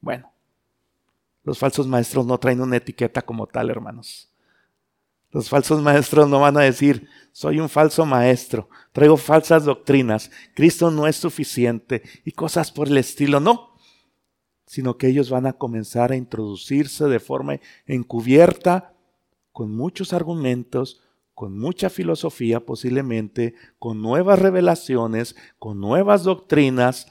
[0.00, 0.32] Bueno,
[1.44, 4.31] los falsos maestros no traen una etiqueta como tal, hermanos.
[5.32, 10.90] Los falsos maestros no van a decir, soy un falso maestro, traigo falsas doctrinas, Cristo
[10.90, 13.40] no es suficiente y cosas por el estilo.
[13.40, 13.74] No,
[14.66, 18.94] sino que ellos van a comenzar a introducirse de forma encubierta,
[19.52, 21.02] con muchos argumentos,
[21.34, 27.06] con mucha filosofía posiblemente, con nuevas revelaciones, con nuevas doctrinas,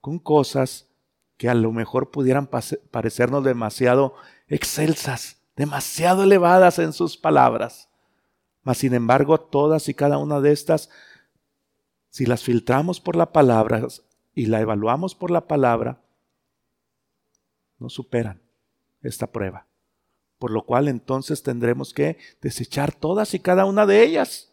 [0.00, 0.88] con cosas
[1.36, 2.48] que a lo mejor pudieran
[2.90, 4.14] parecernos demasiado
[4.46, 7.88] excelsas demasiado elevadas en sus palabras.
[8.62, 10.88] Mas sin embargo, todas y cada una de estas,
[12.10, 13.84] si las filtramos por la palabra
[14.34, 16.00] y la evaluamos por la palabra,
[17.80, 18.40] no superan
[19.02, 19.66] esta prueba.
[20.38, 24.52] Por lo cual entonces tendremos que desechar todas y cada una de ellas.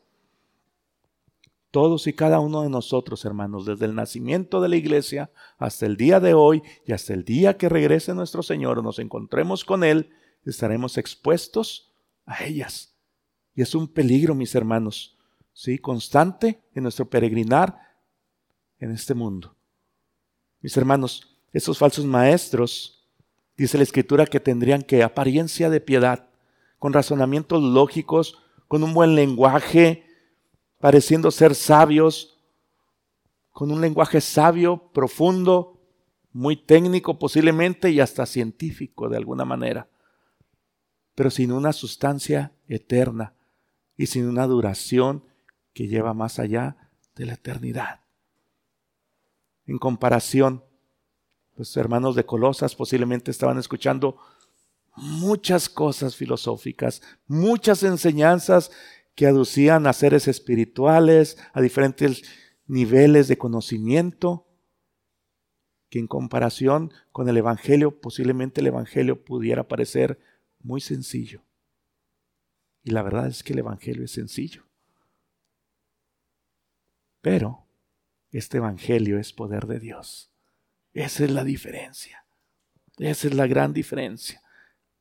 [1.69, 5.97] Todos y cada uno de nosotros, hermanos, desde el nacimiento de la iglesia hasta el
[5.97, 10.09] día de hoy y hasta el día que regrese nuestro Señor, nos encontremos con Él,
[10.49, 11.91] estaremos expuestos
[12.25, 12.95] a ellas.
[13.55, 15.17] Y es un peligro, mis hermanos,
[15.53, 15.79] ¿sí?
[15.79, 17.79] constante en nuestro peregrinar
[18.79, 19.55] en este mundo.
[20.61, 23.07] Mis hermanos, esos falsos maestros,
[23.57, 26.29] dice la escritura que tendrían que apariencia de piedad,
[26.79, 30.05] con razonamientos lógicos, con un buen lenguaje,
[30.79, 32.37] pareciendo ser sabios,
[33.51, 35.79] con un lenguaje sabio, profundo,
[36.33, 39.87] muy técnico posiblemente y hasta científico de alguna manera
[41.15, 43.33] pero sin una sustancia eterna
[43.97, 45.23] y sin una duración
[45.73, 48.01] que lleva más allá de la eternidad.
[49.65, 50.63] En comparación,
[51.55, 54.17] los hermanos de Colosas posiblemente estaban escuchando
[54.95, 58.71] muchas cosas filosóficas, muchas enseñanzas
[59.15, 62.23] que aducían a seres espirituales, a diferentes
[62.67, 64.47] niveles de conocimiento,
[65.89, 70.19] que en comparación con el Evangelio, posiblemente el Evangelio pudiera parecer
[70.65, 71.41] muy sencillo.
[72.83, 74.63] Y la verdad es que el Evangelio es sencillo.
[77.21, 77.65] Pero
[78.31, 80.31] este Evangelio es poder de Dios.
[80.93, 82.25] Esa es la diferencia.
[82.97, 84.41] Esa es la gran diferencia.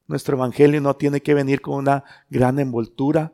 [0.07, 3.33] Nuestro Evangelio no tiene que venir con una gran envoltura,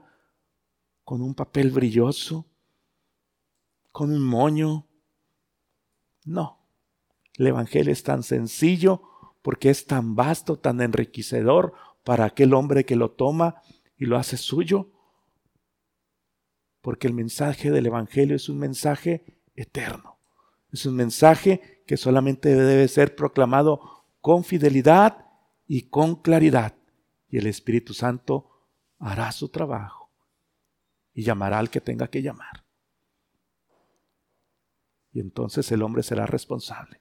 [1.04, 2.46] con un papel brilloso,
[3.90, 4.86] con un moño.
[6.24, 6.60] No.
[7.34, 9.02] El Evangelio es tan sencillo
[9.42, 11.74] porque es tan vasto, tan enriquecedor,
[12.04, 13.62] para aquel hombre que lo toma
[13.96, 14.90] y lo hace suyo.
[16.80, 19.24] Porque el mensaje del Evangelio es un mensaje
[19.54, 20.18] eterno.
[20.72, 25.26] Es un mensaje que solamente debe ser proclamado con fidelidad
[25.66, 26.74] y con claridad.
[27.28, 28.50] Y el Espíritu Santo
[28.98, 30.10] hará su trabajo
[31.12, 32.64] y llamará al que tenga que llamar.
[35.12, 36.99] Y entonces el hombre será responsable.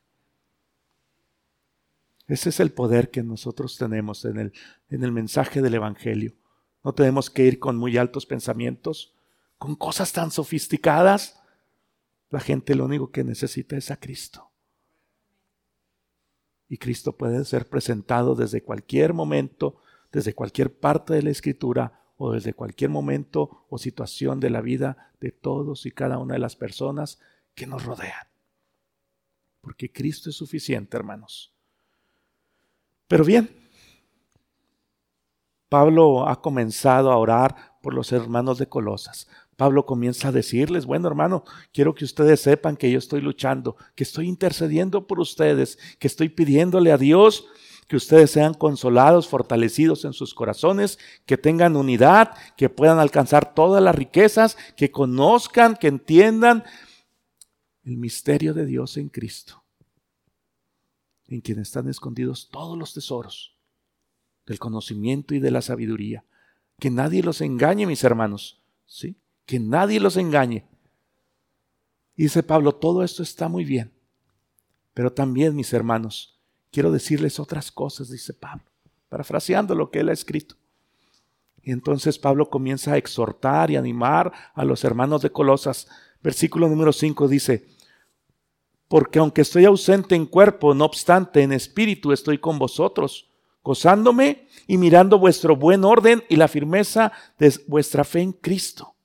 [2.29, 4.53] Ese es el poder que nosotros tenemos en el,
[4.89, 6.35] en el mensaje del Evangelio.
[6.83, 9.15] No tenemos que ir con muy altos pensamientos,
[9.57, 11.41] con cosas tan sofisticadas.
[12.29, 14.51] La gente lo único que necesita es a Cristo.
[16.67, 22.33] Y Cristo puede ser presentado desde cualquier momento, desde cualquier parte de la escritura o
[22.33, 26.55] desde cualquier momento o situación de la vida de todos y cada una de las
[26.55, 27.19] personas
[27.55, 28.27] que nos rodean.
[29.61, 31.55] Porque Cristo es suficiente, hermanos.
[33.09, 33.49] Pero bien,
[35.67, 39.27] Pablo ha comenzado a orar por los hermanos de Colosas.
[39.57, 41.43] Pablo comienza a decirles, bueno hermano,
[41.73, 46.29] quiero que ustedes sepan que yo estoy luchando, que estoy intercediendo por ustedes, que estoy
[46.29, 47.45] pidiéndole a Dios
[47.89, 53.81] que ustedes sean consolados, fortalecidos en sus corazones, que tengan unidad, que puedan alcanzar todas
[53.81, 56.63] las riquezas, que conozcan, que entiendan
[57.83, 59.58] el misterio de Dios en Cristo,
[61.29, 63.55] en quien están escondidos todos los tesoros
[64.45, 66.25] del conocimiento y de la sabiduría.
[66.79, 69.15] Que nadie los engañe, mis hermanos, ¿sí?
[69.45, 70.65] Que nadie los engañe.
[72.15, 73.91] Y dice Pablo, todo esto está muy bien,
[74.93, 76.39] pero también, mis hermanos,
[76.71, 78.65] quiero decirles otras cosas, dice Pablo,
[79.07, 80.55] parafraseando lo que él ha escrito.
[81.61, 85.87] Y entonces Pablo comienza a exhortar y animar a los hermanos de Colosas.
[86.23, 87.67] Versículo número 5 dice,
[88.89, 93.29] porque aunque estoy ausente en cuerpo, no obstante en espíritu estoy con vosotros,
[93.63, 98.95] gozándome y mirando vuestro buen orden y la firmeza de vuestra fe en Cristo.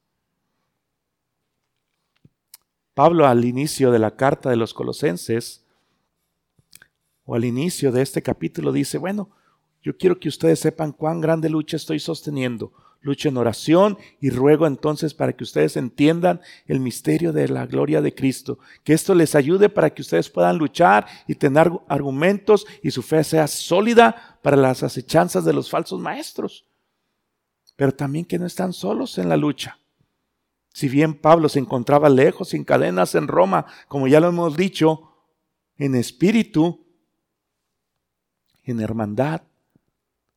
[2.95, 5.67] Pablo al inicio de la carta de los colosenses
[7.27, 9.31] o al inicio de este capítulo dice, bueno,
[9.83, 12.73] yo quiero que ustedes sepan cuán grande lucha estoy sosteniendo.
[13.05, 18.01] Lucho en oración y ruego entonces para que ustedes entiendan el misterio de la gloria
[18.01, 18.59] de Cristo.
[18.83, 23.23] Que esto les ayude para que ustedes puedan luchar y tener argumentos y su fe
[23.23, 26.65] sea sólida para las acechanzas de los falsos maestros.
[27.77, 29.79] Pero también que no están solos en la lucha.
[30.73, 35.13] Si bien Pablo se encontraba lejos, sin cadenas en Roma, como ya lo hemos dicho,
[35.77, 36.87] en espíritu,
[38.63, 39.43] en hermandad.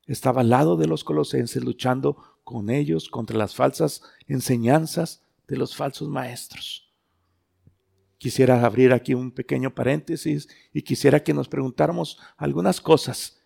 [0.05, 5.75] Estaba al lado de los colosenses luchando con ellos contra las falsas enseñanzas de los
[5.75, 6.89] falsos maestros.
[8.17, 13.43] Quisiera abrir aquí un pequeño paréntesis y quisiera que nos preguntáramos algunas cosas.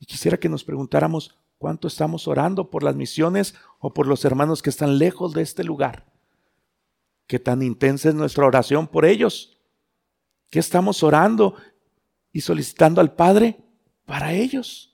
[0.00, 4.62] Y quisiera que nos preguntáramos cuánto estamos orando por las misiones o por los hermanos
[4.62, 6.12] que están lejos de este lugar.
[7.28, 9.60] ¿Qué tan intensa es nuestra oración por ellos?
[10.50, 11.54] ¿Qué estamos orando
[12.32, 13.60] y solicitando al Padre
[14.06, 14.91] para ellos.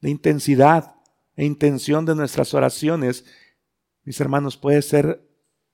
[0.00, 0.96] La intensidad
[1.36, 3.24] e intención de nuestras oraciones,
[4.04, 5.26] mis hermanos, puede ser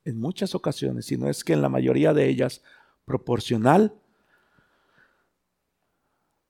[0.05, 2.62] en muchas ocasiones, si no es que en la mayoría de ellas,
[3.05, 4.01] proporcional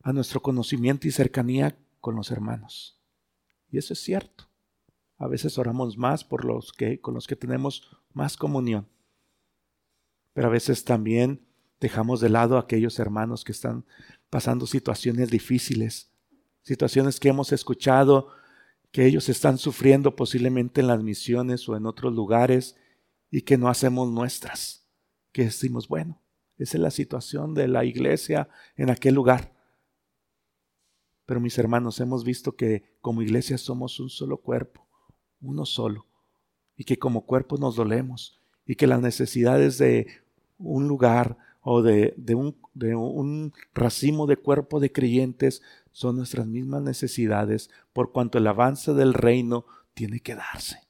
[0.02, 3.00] a nuestro conocimiento y cercanía con los hermanos.
[3.70, 4.48] Y eso es cierto.
[5.18, 8.88] A veces oramos más por los que con los que tenemos más comunión.
[10.32, 11.46] Pero a veces también
[11.80, 13.84] dejamos de lado a aquellos hermanos que están
[14.30, 16.10] pasando situaciones difíciles,
[16.66, 18.26] situaciones que hemos escuchado
[18.90, 22.76] que ellos están sufriendo posiblemente en las misiones o en otros lugares
[23.30, 24.84] y que no hacemos nuestras,
[25.30, 26.20] que decimos, bueno,
[26.58, 29.54] esa es la situación de la iglesia en aquel lugar.
[31.24, 34.88] Pero mis hermanos, hemos visto que como iglesia somos un solo cuerpo,
[35.40, 36.06] uno solo,
[36.76, 40.08] y que como cuerpo nos dolemos, y que las necesidades de
[40.58, 45.62] un lugar o de, un, de un racimo de cuerpo de creyentes
[45.96, 50.82] son nuestras mismas necesidades por cuanto el avance del reino tiene que darse.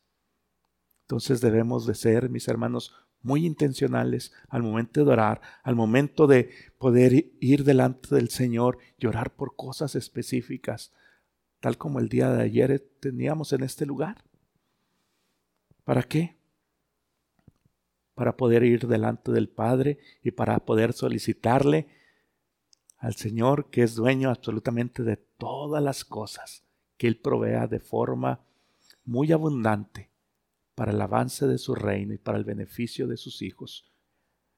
[1.02, 2.92] Entonces debemos de ser, mis hermanos,
[3.22, 9.06] muy intencionales al momento de orar, al momento de poder ir delante del Señor y
[9.06, 10.92] orar por cosas específicas,
[11.60, 14.24] tal como el día de ayer teníamos en este lugar.
[15.84, 16.36] ¿Para qué?
[18.14, 21.86] para poder ir delante del Padre y para poder solicitarle
[22.98, 26.64] al Señor que es dueño absolutamente de todas las cosas,
[26.96, 28.40] que Él provea de forma
[29.04, 30.10] muy abundante
[30.74, 33.90] para el avance de su reino y para el beneficio de sus hijos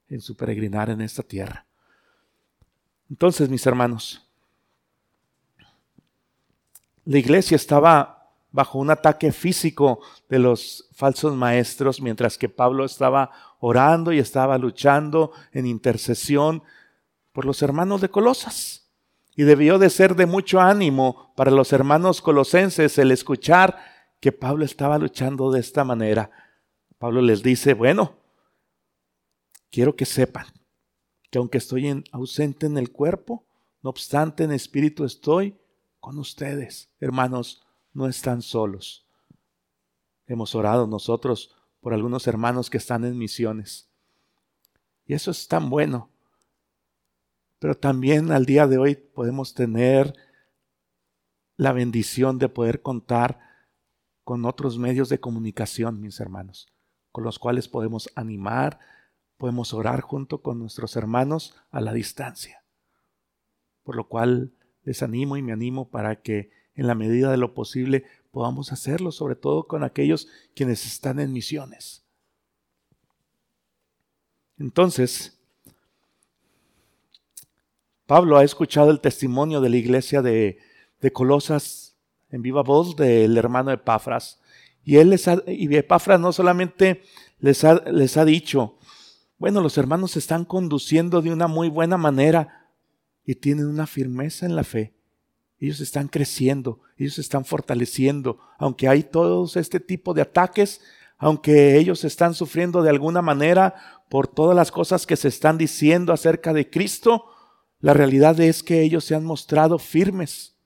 [0.09, 1.67] en su peregrinar en esta tierra.
[3.11, 4.27] Entonces, mis hermanos,
[7.05, 8.19] la iglesia estaba
[8.51, 13.31] bajo un ataque físico de los falsos maestros, mientras que Pablo estaba
[13.61, 16.63] orando y estaba luchando en intercesión
[17.39, 18.91] por los hermanos de Colosas.
[19.37, 23.79] Y debió de ser de mucho ánimo para los hermanos colosenses el escuchar
[24.19, 26.33] que Pablo estaba luchando de esta manera.
[26.99, 28.17] Pablo les dice, bueno,
[29.71, 30.47] quiero que sepan
[31.31, 33.47] que aunque estoy ausente en el cuerpo,
[33.83, 35.57] no obstante en espíritu estoy
[36.01, 39.07] con ustedes, hermanos no están solos.
[40.27, 43.89] Hemos orado nosotros por algunos hermanos que están en misiones.
[45.07, 46.11] Y eso es tan bueno.
[47.59, 50.15] Pero también al día de hoy podemos tener
[51.57, 53.41] la bendición de poder contar
[54.23, 56.69] con otros medios de comunicación, mis hermanos,
[57.11, 58.79] con los cuales podemos animar,
[59.37, 62.63] podemos orar junto con nuestros hermanos a la distancia.
[63.83, 64.53] Por lo cual
[64.85, 69.11] les animo y me animo para que en la medida de lo posible podamos hacerlo,
[69.11, 72.05] sobre todo con aquellos quienes están en misiones.
[74.59, 75.38] Entonces,
[78.09, 80.57] Pablo ha escuchado el testimonio de la iglesia de,
[81.13, 81.95] Colosas
[82.31, 84.41] en viva voz del hermano Epafras.
[84.83, 87.03] Y él les ha, Epafras no solamente
[87.39, 88.79] les ha, les ha dicho,
[89.37, 92.71] bueno, los hermanos se están conduciendo de una muy buena manera
[93.27, 94.95] y tienen una firmeza en la fe.
[95.59, 100.81] Ellos están creciendo, ellos están fortaleciendo, aunque hay todos este tipo de ataques,
[101.19, 103.75] aunque ellos están sufriendo de alguna manera
[104.09, 107.35] por todas las cosas que se están diciendo acerca de Cristo,
[107.81, 110.57] la realidad es que ellos se han mostrado firmes,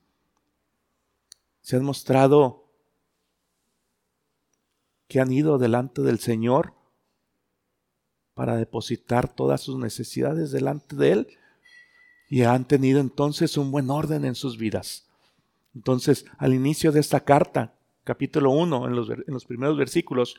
[1.61, 2.63] se han mostrado
[5.07, 6.73] que han ido delante del Señor
[8.33, 11.27] para depositar todas sus necesidades delante de Él
[12.29, 15.07] y han tenido entonces un buen orden en sus vidas.
[15.75, 20.35] Entonces, al inicio de esta carta, capítulo 1, en los, en los primeros versículos,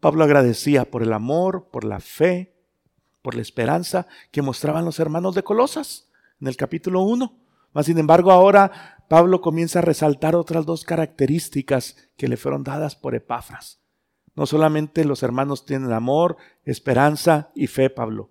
[0.00, 2.54] Pablo agradecía por el amor, por la fe,
[3.22, 6.08] por la esperanza que mostraban los hermanos de Colosas
[6.40, 7.36] en el capítulo 1.
[7.72, 12.96] Mas, sin embargo, ahora Pablo comienza a resaltar otras dos características que le fueron dadas
[12.96, 13.80] por Epafras.
[14.34, 18.30] No solamente los hermanos tienen amor, esperanza y fe, Pablo.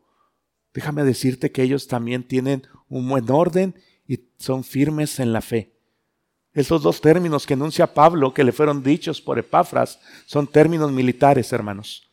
[0.74, 3.76] Déjame decirte que ellos también tienen un buen orden
[4.08, 5.76] y son firmes en la fe.
[6.54, 11.54] Esos dos términos que enuncia Pablo, que le fueron dichos por Epafras, son términos militares,
[11.54, 12.09] hermanos.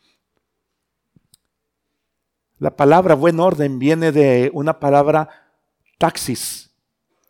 [2.58, 5.28] La palabra buen orden viene de una palabra
[5.98, 6.74] taxis,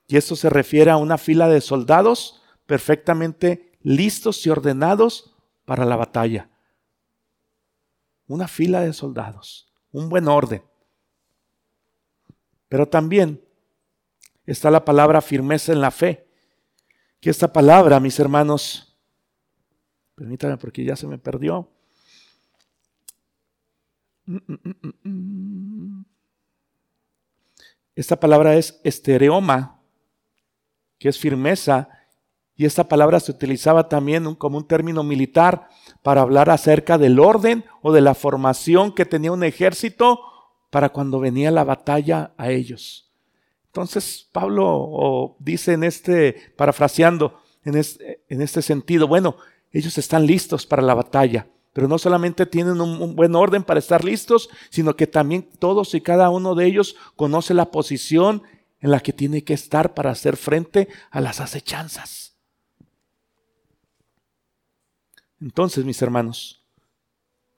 [0.07, 5.97] y esto se refiere a una fila de soldados perfectamente listos y ordenados para la
[5.97, 6.49] batalla.
[8.29, 10.63] Una fila de soldados, un buen orden.
[12.69, 13.45] Pero también
[14.45, 16.29] está la palabra firmeza en la fe.
[17.21, 18.97] Que esta palabra, mis hermanos,
[20.15, 21.69] permítanme porque ya se me perdió.
[27.95, 29.81] Esta palabra es estereoma,
[30.99, 31.89] que es firmeza,
[32.57, 35.69] y esta palabra se utilizaba también como un término militar
[36.03, 40.21] para hablar acerca del orden o de la formación que tenía un ejército
[40.71, 43.13] para cuando venía la batalla a ellos.
[43.67, 49.37] Entonces Pablo dice en este, parafraseando en este, en este sentido, bueno,
[49.71, 51.47] ellos están listos para la batalla,
[51.77, 56.01] pero no solamente tienen un, buen orden para estar listos, sino que también todos y
[56.01, 58.43] cada uno de ellos conoce la posición
[58.81, 62.35] en la que tiene que estar para hacer frente a las acechanzas.
[65.39, 66.65] Entonces, mis hermanos,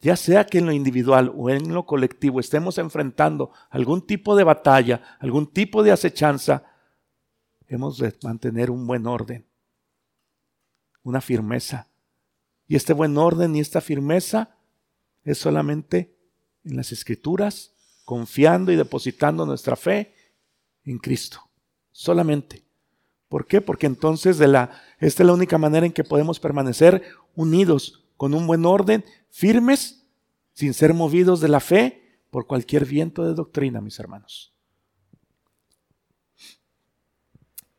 [0.00, 4.42] ya sea que en lo individual o en lo colectivo estemos enfrentando algún tipo de
[4.42, 6.64] batalla, algún tipo de acechanza,
[7.68, 9.46] hemos de mantener un buen orden,
[11.04, 11.86] una firmeza.
[12.68, 14.54] Y este buen orden y esta firmeza
[15.24, 16.14] es solamente
[16.64, 17.72] en las escrituras,
[18.04, 20.14] confiando y depositando nuestra fe
[20.84, 21.40] en Cristo.
[21.90, 22.62] Solamente.
[23.28, 23.60] ¿Por qué?
[23.60, 27.02] Porque entonces de la, esta es la única manera en que podemos permanecer
[27.34, 30.04] unidos con un buen orden, firmes,
[30.52, 34.52] sin ser movidos de la fe por cualquier viento de doctrina, mis hermanos.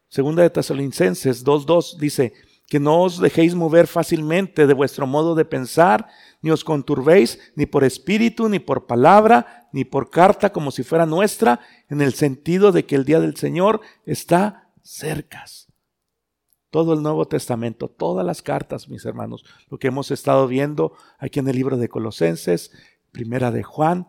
[0.08, 2.34] Segunda de Tesalonicenses 2.2 dice,
[2.70, 6.08] que no os dejéis mover fácilmente de vuestro modo de pensar,
[6.42, 11.08] ni os conturbéis ni por espíritu, ni por palabra, ni por carta como si fuera
[11.08, 11.60] nuestra,
[11.90, 15.68] en el sentido de que el día del Señor está cercas.
[16.70, 21.40] Todo el Nuevo Testamento, todas las cartas, mis hermanos, lo que hemos estado viendo aquí
[21.40, 22.72] en el libro de Colosenses,
[23.12, 24.08] primera de Juan,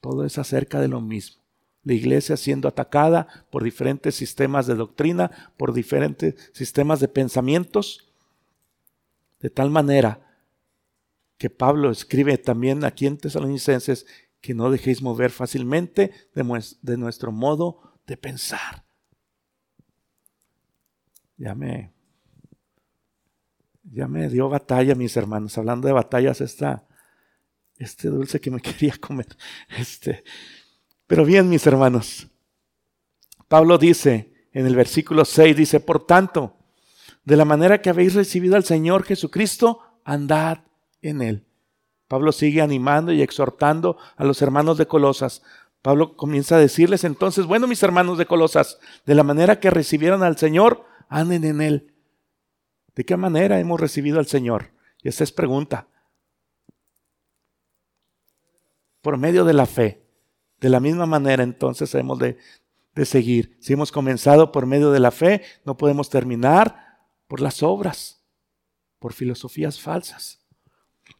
[0.00, 1.39] todo es acerca de lo mismo.
[1.82, 8.12] La iglesia siendo atacada por diferentes sistemas de doctrina, por diferentes sistemas de pensamientos,
[9.40, 10.30] de tal manera
[11.38, 14.06] que Pablo escribe también aquí en Tesalonicenses
[14.40, 18.84] que no dejéis mover fácilmente de, nuestro modo de pensar.
[21.36, 21.92] Ya me,
[23.84, 25.56] ya me dio batalla, mis hermanos.
[25.56, 26.86] Hablando de batallas, esta,
[27.78, 29.26] este dulce que me quería comer.
[29.78, 30.22] Este,
[31.10, 32.28] pero bien, mis hermanos.
[33.48, 36.54] Pablo dice en el versículo 6, dice, por tanto,
[37.24, 40.58] de la manera que habéis recibido al Señor Jesucristo, andad
[41.02, 41.46] en él.
[42.06, 45.42] Pablo sigue animando y exhortando a los hermanos de Colosas.
[45.82, 50.22] Pablo comienza a decirles entonces, bueno, mis hermanos de Colosas, de la manera que recibieron
[50.22, 51.92] al Señor, anden en él.
[52.94, 54.70] ¿De qué manera hemos recibido al Señor?
[55.02, 55.88] Y esa es pregunta.
[59.02, 59.99] Por medio de la fe.
[60.60, 62.36] De la misma manera entonces hemos de,
[62.94, 63.56] de seguir.
[63.60, 68.22] Si hemos comenzado por medio de la fe, no podemos terminar por las obras,
[68.98, 70.40] por filosofías falsas.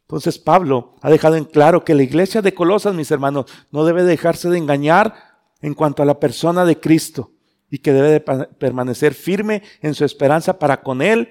[0.01, 4.03] Entonces Pablo ha dejado en claro que la iglesia de Colosas, mis hermanos, no debe
[4.03, 5.15] dejarse de engañar
[5.61, 7.31] en cuanto a la persona de Cristo
[7.69, 11.29] y que debe de permanecer firme en su esperanza para con Él,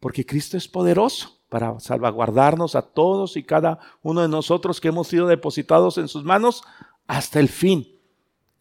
[0.00, 5.08] porque Cristo es poderoso para salvaguardarnos a todos y cada uno de nosotros que hemos
[5.08, 6.62] sido depositados en sus manos
[7.08, 7.88] hasta el fin.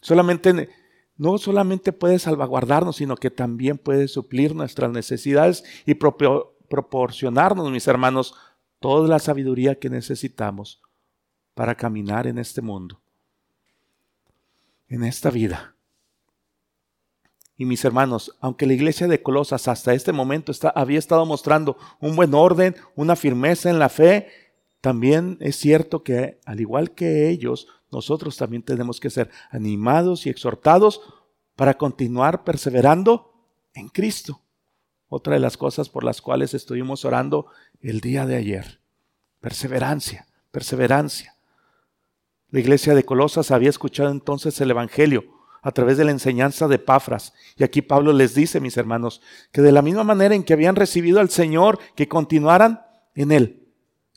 [0.01, 0.69] Solamente
[1.17, 8.33] no solamente puede salvaguardarnos, sino que también puede suplir nuestras necesidades y proporcionarnos, mis hermanos,
[8.79, 10.81] toda la sabiduría que necesitamos
[11.53, 13.01] para caminar en este mundo,
[14.87, 15.75] en esta vida.
[17.57, 22.15] Y mis hermanos, aunque la iglesia de Colosas hasta este momento había estado mostrando un
[22.15, 24.29] buen orden, una firmeza en la fe,
[24.81, 30.29] también es cierto que al igual que ellos, nosotros también tenemos que ser animados y
[30.29, 31.01] exhortados
[31.55, 33.33] para continuar perseverando
[33.73, 34.41] en Cristo.
[35.09, 37.47] Otra de las cosas por las cuales estuvimos orando
[37.81, 38.81] el día de ayer.
[39.39, 41.35] Perseverancia, perseverancia.
[42.49, 45.25] La iglesia de Colosas había escuchado entonces el Evangelio
[45.61, 47.33] a través de la enseñanza de Pafras.
[47.57, 49.21] Y aquí Pablo les dice, mis hermanos,
[49.51, 53.66] que de la misma manera en que habían recibido al Señor, que continuaran en Él.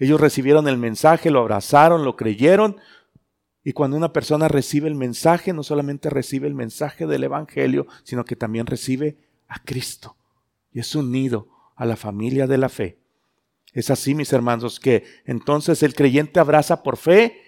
[0.00, 2.78] Ellos recibieron el mensaje, lo abrazaron, lo creyeron,
[3.62, 8.24] y cuando una persona recibe el mensaje, no solamente recibe el mensaje del Evangelio, sino
[8.24, 10.16] que también recibe a Cristo
[10.72, 12.98] y es unido a la familia de la fe.
[13.72, 17.40] Es así, mis hermanos, que entonces el creyente abraza por fe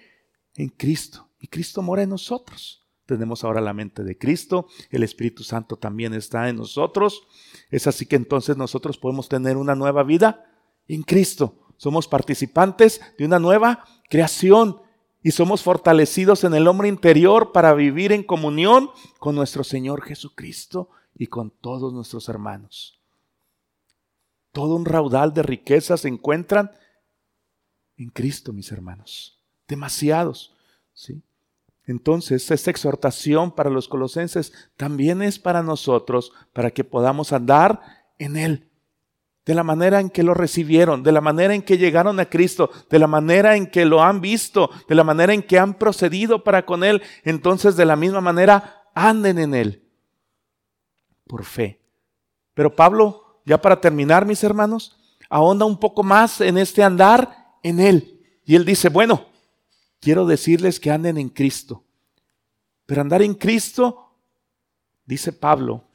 [0.55, 2.85] en Cristo y Cristo mora en nosotros.
[3.05, 7.27] Tenemos ahora la mente de Cristo, el Espíritu Santo también está en nosotros.
[7.69, 10.45] Es así que entonces nosotros podemos tener una nueva vida
[10.87, 11.62] en Cristo.
[11.83, 14.81] Somos participantes de una nueva creación
[15.21, 20.87] y somos fortalecidos en el hombre interior para vivir en comunión con nuestro Señor Jesucristo
[21.13, 23.01] y con todos nuestros hermanos.
[24.53, 26.71] Todo un raudal de riquezas se encuentran
[27.97, 29.43] en Cristo, mis hermanos.
[29.67, 30.55] Demasiados.
[30.93, 31.21] ¿sí?
[31.85, 38.37] Entonces, esta exhortación para los colosenses también es para nosotros, para que podamos andar en
[38.37, 38.69] Él
[39.45, 42.69] de la manera en que lo recibieron, de la manera en que llegaron a Cristo,
[42.89, 46.43] de la manera en que lo han visto, de la manera en que han procedido
[46.43, 49.83] para con Él, entonces de la misma manera anden en Él,
[51.27, 51.81] por fe.
[52.53, 54.97] Pero Pablo, ya para terminar, mis hermanos,
[55.29, 58.21] ahonda un poco más en este andar en Él.
[58.45, 59.25] Y Él dice, bueno,
[59.99, 61.83] quiero decirles que anden en Cristo.
[62.85, 64.15] Pero andar en Cristo,
[65.05, 65.85] dice Pablo,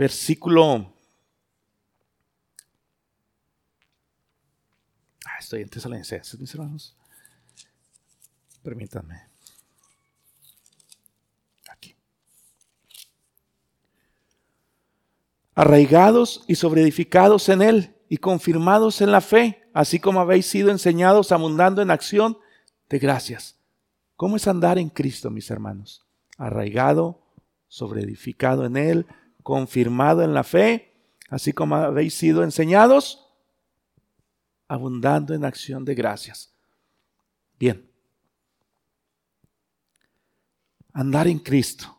[0.00, 0.94] versículo...
[5.26, 6.96] Ah, estoy en Tesalonicenses, mis hermanos.
[8.62, 9.28] Permítanme.
[11.68, 11.94] Aquí.
[15.54, 21.30] Arraigados y sobreedificados en Él y confirmados en la fe, así como habéis sido enseñados
[21.30, 22.38] abundando en acción
[22.88, 23.58] de gracias.
[24.16, 26.06] ¿Cómo es andar en Cristo, mis hermanos?
[26.38, 27.20] Arraigado,
[27.68, 29.06] sobreedificado en Él,
[29.42, 30.94] confirmado en la fe,
[31.28, 33.26] así como habéis sido enseñados,
[34.68, 36.54] abundando en acción de gracias.
[37.58, 37.90] Bien.
[40.92, 41.96] Andar en Cristo,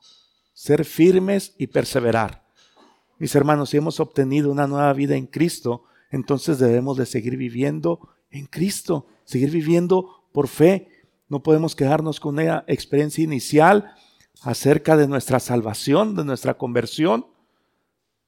[0.53, 2.45] ser firmes y perseverar.
[3.19, 8.09] Mis hermanos, si hemos obtenido una nueva vida en Cristo, entonces debemos de seguir viviendo
[8.31, 11.05] en Cristo, seguir viviendo por fe.
[11.29, 13.93] No podemos quedarnos con una experiencia inicial
[14.41, 17.27] acerca de nuestra salvación, de nuestra conversión,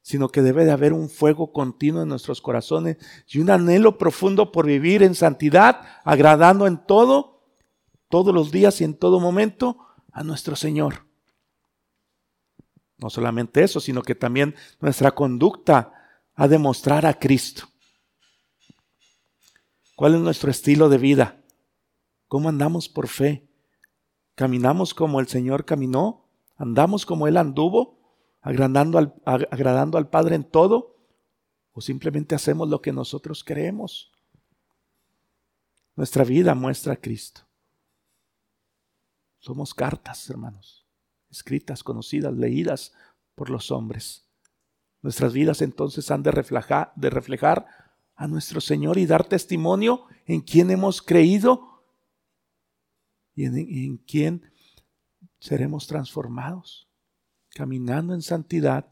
[0.04, 2.97] sino que debe de haber un fuego continuo en nuestros corazones
[3.28, 7.41] y un anhelo profundo por vivir en santidad, agradando en todo,
[8.10, 9.78] todos los días y en todo momento
[10.12, 11.08] a nuestro Señor.
[12.97, 15.93] No solamente eso, sino que también nuestra conducta
[16.36, 17.70] ha de mostrar a Cristo.
[19.95, 21.41] ¿Cuál es nuestro estilo de vida?
[22.28, 23.47] ¿Cómo andamos por fe?
[24.36, 26.26] ¿Caminamos como el Señor caminó?
[26.58, 28.03] ¿Andamos como Él anduvo?
[28.43, 30.97] Agradando al, al Padre en todo?
[31.71, 34.11] ¿O simplemente hacemos lo que nosotros creemos?
[35.95, 37.41] Nuestra vida muestra a Cristo.
[39.39, 40.85] Somos cartas, hermanos,
[41.31, 42.93] escritas, conocidas, leídas
[43.35, 44.25] por los hombres.
[45.01, 47.65] Nuestras vidas entonces han de reflejar, de reflejar
[48.15, 51.83] a nuestro Señor y dar testimonio en quien hemos creído
[53.35, 54.51] y en, en quien
[55.39, 56.87] seremos transformados,
[57.54, 58.88] caminando en santidad,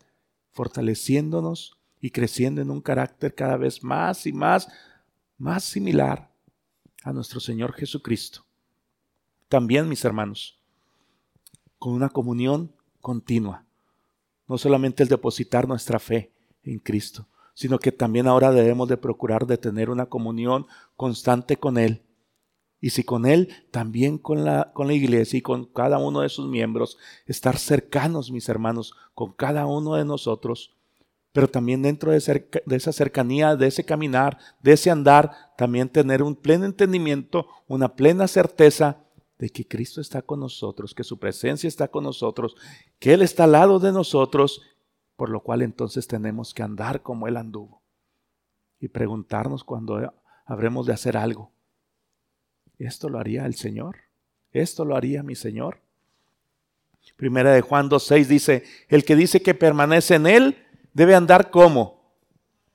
[0.51, 4.68] fortaleciéndonos y creciendo en un carácter cada vez más y más,
[5.38, 6.32] más similar
[7.03, 8.45] a nuestro Señor Jesucristo.
[9.47, 10.59] También, mis hermanos,
[11.78, 13.66] con una comunión continua.
[14.47, 16.32] No solamente el depositar nuestra fe
[16.64, 21.78] en Cristo, sino que también ahora debemos de procurar de tener una comunión constante con
[21.78, 22.03] Él.
[22.84, 26.29] Y si con Él, también con la, con la iglesia y con cada uno de
[26.29, 30.75] sus miembros, estar cercanos, mis hermanos, con cada uno de nosotros.
[31.32, 36.36] Pero también dentro de, esa cercanía, de ese caminar, de ese andar, también tener un
[36.36, 38.97] pleno entendimiento, una plena certeza
[39.38, 42.55] de que Cristo está con nosotros, que su presencia está con nosotros,
[42.97, 44.61] que Él está al lado de nosotros,
[45.15, 47.84] por lo cual entonces tenemos que andar como Él anduvo
[48.79, 50.13] y preguntarnos cuando
[50.45, 51.51] habremos de hacer algo.
[52.82, 53.97] ¿Esto lo haría el Señor?
[54.51, 55.82] ¿Esto lo haría mi Señor?
[57.15, 60.57] Primera de Juan 2.6 dice, el que dice que permanece en Él
[60.93, 62.15] debe andar como,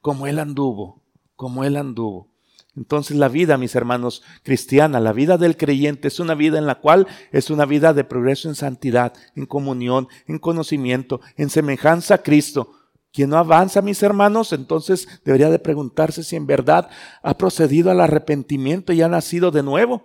[0.01, 1.03] como Él anduvo,
[1.35, 2.29] como Él anduvo.
[2.77, 6.77] Entonces la vida, mis hermanos, cristiana, la vida del creyente es una vida en la
[6.77, 12.23] cual es una vida de progreso en santidad, en comunión, en conocimiento, en semejanza a
[12.23, 12.76] Cristo.
[13.17, 16.91] Quien no avanza, mis hermanos, entonces debería de preguntarse si en verdad
[17.23, 20.05] ha procedido al arrepentimiento y ha nacido de nuevo.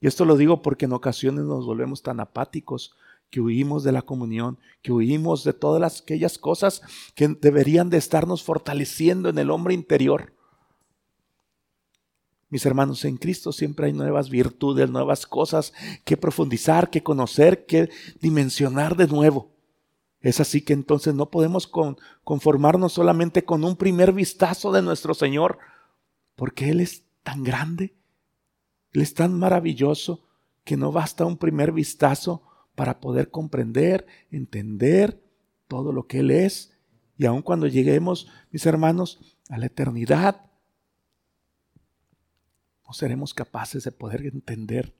[0.00, 2.96] Y esto lo digo porque en ocasiones nos volvemos tan apáticos
[3.28, 6.80] que huimos de la comunión, que huimos de todas aquellas cosas
[7.14, 10.32] que deberían de estarnos fortaleciendo en el hombre interior.
[12.48, 15.74] Mis hermanos, en Cristo siempre hay nuevas virtudes, nuevas cosas
[16.06, 19.53] que profundizar, que conocer, que dimensionar de nuevo.
[20.24, 21.70] Es así que entonces no podemos
[22.24, 25.58] conformarnos solamente con un primer vistazo de nuestro Señor,
[26.34, 27.94] porque Él es tan grande,
[28.92, 30.24] Él es tan maravilloso,
[30.64, 32.42] que no basta un primer vistazo
[32.74, 35.22] para poder comprender, entender
[35.68, 36.72] todo lo que Él es.
[37.18, 40.50] Y aun cuando lleguemos, mis hermanos, a la eternidad,
[42.86, 44.96] no seremos capaces de poder entender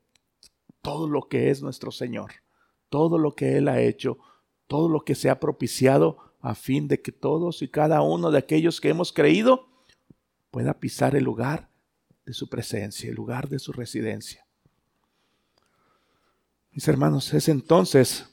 [0.83, 2.33] todo lo que es nuestro Señor,
[2.91, 4.19] todo lo que Él ha hecho,
[4.67, 8.39] todo lo que se ha propiciado a fin de que todos y cada uno de
[8.39, 9.69] aquellos que hemos creído
[10.51, 11.71] pueda pisar el lugar
[12.27, 14.47] de su presencia, el lugar de su residencia.
[16.71, 18.27] Mis hermanos, es entonces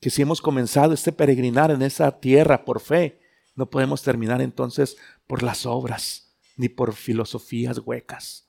[0.00, 3.20] que si hemos comenzado este peregrinar en esa tierra por fe,
[3.54, 4.96] no podemos terminar entonces
[5.26, 8.46] por las obras ni por filosofías huecas.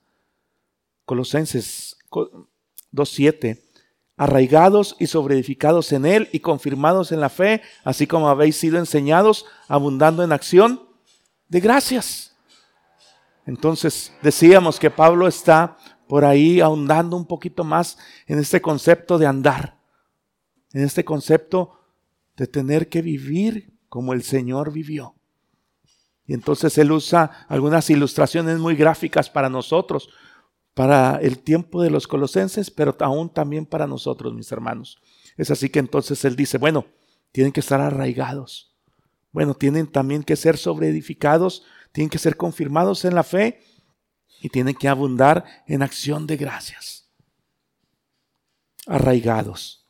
[1.06, 3.69] Colosenses 2.7
[4.20, 9.46] arraigados y sobreedificados en Él y confirmados en la fe, así como habéis sido enseñados,
[9.70, 10.84] abundando en acción
[11.48, 12.36] de gracias.
[13.46, 17.98] Entonces decíamos que Pablo está por ahí ahondando un poquito más
[18.28, 19.80] en este concepto de andar,
[20.74, 21.80] en este concepto
[22.36, 25.16] de tener que vivir como el Señor vivió.
[26.28, 30.10] Y entonces él usa algunas ilustraciones muy gráficas para nosotros,
[30.74, 35.02] para el tiempo de los colosenses, pero aún también para nosotros, mis hermanos.
[35.38, 36.86] Es así que entonces él dice, bueno,
[37.32, 38.76] tienen que estar arraigados.
[39.32, 43.62] Bueno, tienen también que ser sobreedificados, tienen que ser confirmados en la fe
[44.42, 47.10] y tienen que abundar en acción de gracias.
[48.88, 49.88] Arraigados.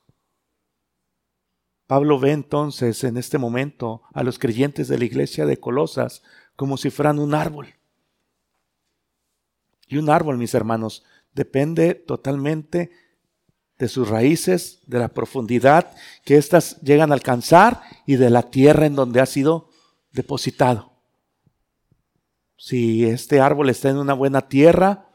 [1.87, 6.21] Pablo ve entonces en este momento a los creyentes de la iglesia de Colosas
[6.55, 7.78] como si fueran un árbol.
[9.89, 12.91] Y un árbol, mis hermanos, depende totalmente
[13.77, 15.91] de sus raíces, de la profundidad
[16.23, 19.69] que éstas llegan a alcanzar y de la tierra en donde ha sido
[20.13, 20.93] depositado.
[22.55, 25.09] Si este árbol está en una buena tierra,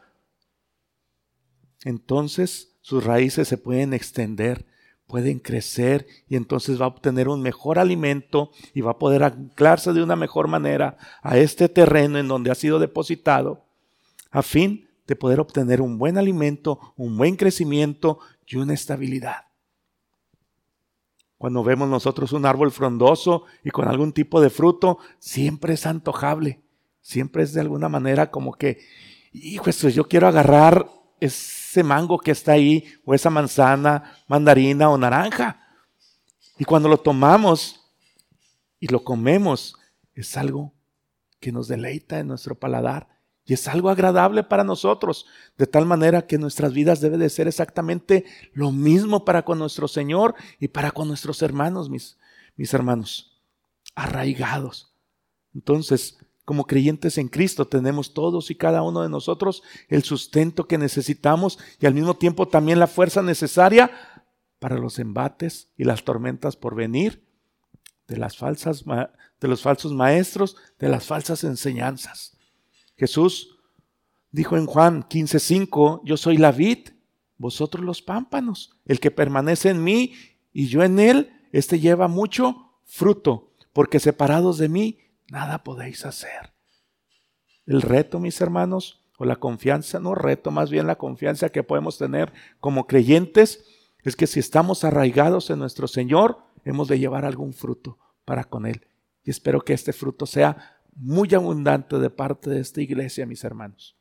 [1.83, 4.65] entonces sus raíces se pueden extender
[5.07, 9.93] pueden crecer y entonces va a obtener un mejor alimento y va a poder anclarse
[9.93, 13.65] de una mejor manera a este terreno en donde ha sido depositado,
[14.35, 19.45] a fin de poder obtener un buen alimento, un buen crecimiento y una estabilidad.
[21.37, 26.61] Cuando vemos nosotros un árbol frondoso y con algún tipo de fruto, siempre es antojable,
[26.99, 28.79] siempre es de alguna manera como que,
[29.31, 30.85] hijo, yo quiero agarrar
[31.21, 35.61] ese mango que está ahí, o esa manzana, mandarina o naranja.
[36.57, 37.89] Y cuando lo tomamos
[38.81, 39.77] y lo comemos,
[40.13, 40.73] es algo
[41.39, 43.14] que nos deleita en nuestro paladar
[43.45, 45.27] y es algo agradable para nosotros,
[45.57, 49.87] de tal manera que nuestras vidas deben de ser exactamente lo mismo para con nuestro
[49.87, 52.17] Señor y para con nuestros hermanos, mis,
[52.55, 53.39] mis hermanos,
[53.93, 54.91] arraigados.
[55.53, 60.77] Entonces, como creyentes en Cristo, tenemos todos y cada uno de nosotros el sustento que
[60.77, 63.91] necesitamos y al mismo tiempo también la fuerza necesaria
[64.59, 67.23] para los embates y las tormentas por venir
[68.07, 72.34] de las falsas de los falsos maestros, de las falsas enseñanzas.
[72.97, 73.57] Jesús
[74.31, 76.89] dijo en Juan 15:5, yo soy la vid,
[77.37, 78.79] vosotros los pámpanos.
[78.85, 80.13] El que permanece en mí
[80.53, 86.53] y yo en él, este lleva mucho fruto, porque separados de mí nada podéis hacer.
[87.65, 91.97] El reto, mis hermanos, o la confianza, no reto, más bien la confianza que podemos
[91.97, 93.65] tener como creyentes,
[94.03, 98.65] es que si estamos arraigados en nuestro Señor, hemos de llevar algún fruto para con
[98.65, 98.85] Él.
[99.23, 103.95] Y espero que este fruto sea muy abundante de parte de esta iglesia, mis hermanos.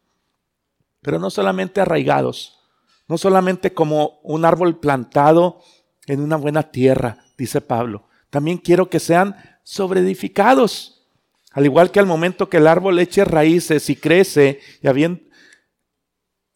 [1.03, 2.61] Pero no solamente arraigados,
[3.09, 5.61] no solamente como un árbol plantado
[6.07, 8.09] en una buena tierra, dice Pablo.
[8.31, 11.07] También quiero que sean sobreedificados.
[11.53, 14.89] Al igual que al momento que el árbol eche raíces y crece y,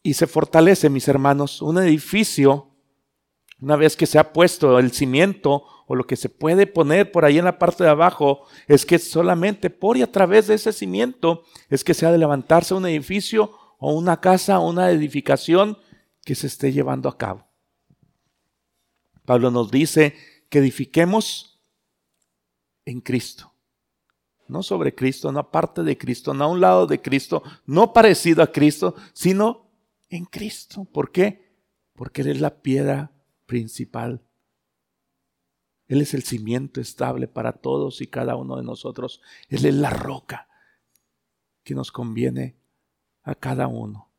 [0.03, 2.69] y se fortalece, mis hermanos, un edificio,
[3.61, 7.25] una vez que se ha puesto el cimiento o lo que se puede poner por
[7.25, 10.71] ahí en la parte de abajo, es que solamente por y a través de ese
[10.71, 15.79] cimiento es que se ha de levantarse un edificio o una casa o una edificación
[16.23, 17.47] que se esté llevando a cabo.
[19.25, 20.15] Pablo nos dice
[20.49, 21.59] que edifiquemos
[22.85, 23.51] en Cristo
[24.49, 28.43] no sobre Cristo, no aparte de Cristo, no a un lado de Cristo, no parecido
[28.43, 29.71] a Cristo, sino
[30.09, 30.85] en Cristo.
[30.85, 31.53] ¿Por qué?
[31.93, 33.11] Porque Él es la piedra
[33.45, 34.23] principal.
[35.89, 39.21] Él es el cimiento estable para todos y cada uno de nosotros.
[39.49, 40.47] Él es la roca
[41.63, 42.55] que nos conviene
[43.23, 44.09] a cada uno.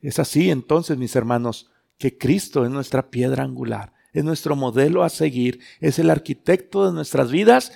[0.00, 5.08] Es así entonces, mis hermanos, que Cristo es nuestra piedra angular es nuestro modelo a
[5.08, 7.72] seguir, es el arquitecto de nuestras vidas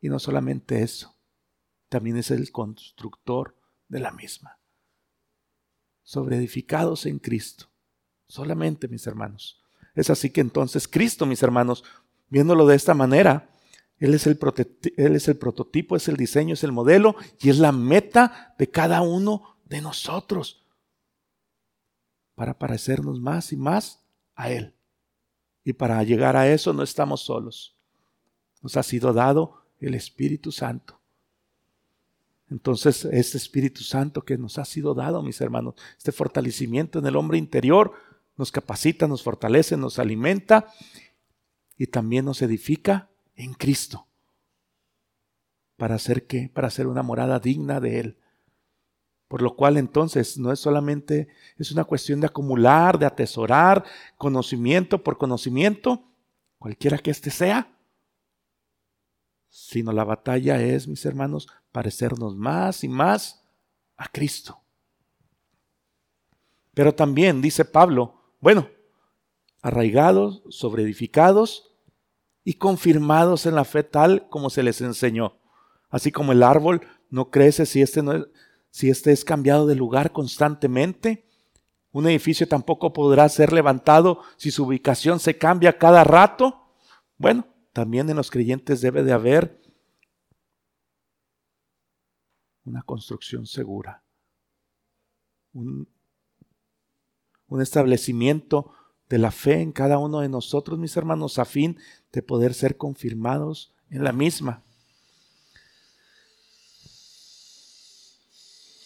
[0.00, 1.16] y no solamente eso,
[1.88, 3.56] también es el constructor
[3.88, 4.58] de la misma.
[6.02, 7.68] Sobre edificados en Cristo,
[8.28, 9.62] solamente mis hermanos.
[9.94, 11.84] Es así que entonces Cristo, mis hermanos,
[12.28, 13.48] viéndolo de esta manera,
[13.98, 14.36] él es, el
[15.38, 19.80] prototipo, es el diseño, es el modelo y es la meta de cada uno de
[19.80, 20.62] nosotros
[22.34, 24.04] para parecernos más y más
[24.34, 24.74] a Él.
[25.64, 27.74] Y para llegar a eso no estamos solos.
[28.60, 31.00] Nos ha sido dado el Espíritu Santo.
[32.50, 37.16] Entonces, este Espíritu Santo que nos ha sido dado, mis hermanos, este fortalecimiento en el
[37.16, 37.92] hombre interior,
[38.36, 40.72] nos capacita, nos fortalece, nos alimenta
[41.76, 44.06] y también nos edifica en Cristo.
[45.76, 46.50] ¿Para hacer qué?
[46.52, 48.18] Para hacer una morada digna de Él.
[49.28, 51.28] Por lo cual entonces no es solamente,
[51.58, 53.84] es una cuestión de acumular, de atesorar
[54.16, 56.04] conocimiento por conocimiento,
[56.58, 57.72] cualquiera que éste sea,
[59.48, 63.42] sino la batalla es, mis hermanos, parecernos más y más
[63.96, 64.60] a Cristo.
[66.74, 68.68] Pero también, dice Pablo, bueno,
[69.62, 71.74] arraigados, sobreedificados
[72.44, 75.38] y confirmados en la fe tal como se les enseñó.
[75.88, 78.26] Así como el árbol no crece si este es,
[78.70, 81.26] si éste es cambiado de lugar constantemente.
[81.90, 86.68] Un edificio tampoco podrá ser levantado si su ubicación se cambia cada rato.
[87.16, 89.60] Bueno, también en los creyentes debe de haber
[92.64, 94.02] una construcción segura,
[95.52, 95.88] un,
[97.48, 98.70] un, establecimiento
[99.08, 101.78] de la fe en cada uno de nosotros, mis hermanos, a fin
[102.12, 104.62] de poder ser confirmados en la misma.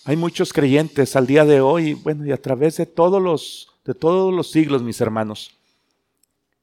[0.04, 3.94] Hay muchos creyentes al día de hoy, bueno, y a través de todos los, de
[3.94, 5.56] todos los siglos, mis hermanos,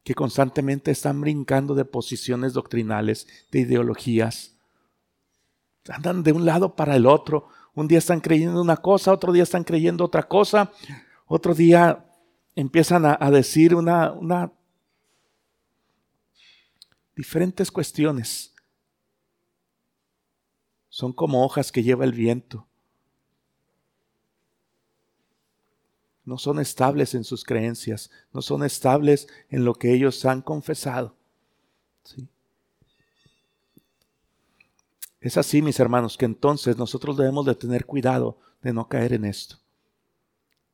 [0.04, 4.54] que constantemente están brincando de posiciones doctrinales, de ideologías.
[5.88, 7.50] Andan de un lado para el otro.
[7.74, 10.72] Un día están creyendo una cosa, otro día están creyendo otra cosa,
[11.28, 12.06] otro día
[12.56, 14.52] empiezan a, decir una, una
[17.16, 18.54] diferentes cuestiones.
[20.90, 22.68] Son como hojas que lleva el viento.
[26.28, 31.16] no son estables en sus creencias, no son estables en lo que ellos han confesado.
[35.22, 39.24] Es así, mis hermanos, que entonces nosotros debemos de tener cuidado de no caer en
[39.24, 39.58] esto.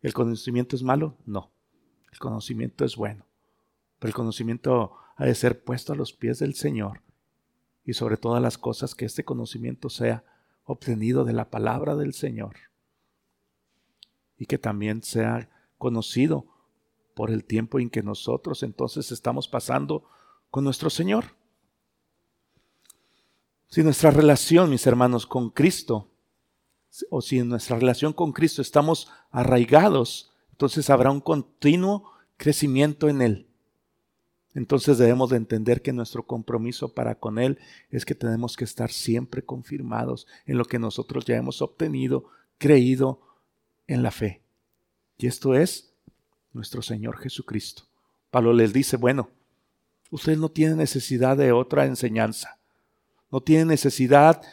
[0.03, 1.17] ¿El conocimiento es malo?
[1.25, 1.51] No.
[2.11, 3.25] El conocimiento es bueno.
[3.97, 7.01] Pero el conocimiento ha de ser puesto a los pies del Señor.
[7.85, 10.23] Y sobre todas las cosas que este conocimiento sea
[10.65, 12.55] obtenido de la palabra del Señor
[14.37, 16.47] y que también sea conocido
[17.13, 20.05] por el tiempo en que nosotros entonces estamos pasando
[20.49, 21.35] con nuestro Señor.
[23.67, 26.12] Si nuestra relación, mis hermanos, con Cristo,
[27.09, 33.21] o si en nuestra relación con Cristo estamos arraigados, entonces habrá un continuo crecimiento en
[33.21, 33.47] Él.
[34.53, 37.57] Entonces debemos de entender que nuestro compromiso para con Él
[37.89, 42.25] es que tenemos que estar siempre confirmados en lo que nosotros ya hemos obtenido,
[42.59, 43.19] creído
[43.87, 44.41] en la fe.
[45.17, 45.93] Y esto es
[46.53, 47.83] nuestro Señor Jesucristo.
[48.29, 49.29] Pablo les dice, bueno,
[50.11, 52.59] ustedes no tienen necesidad de otra enseñanza,
[53.31, 54.47] no tienen necesidad de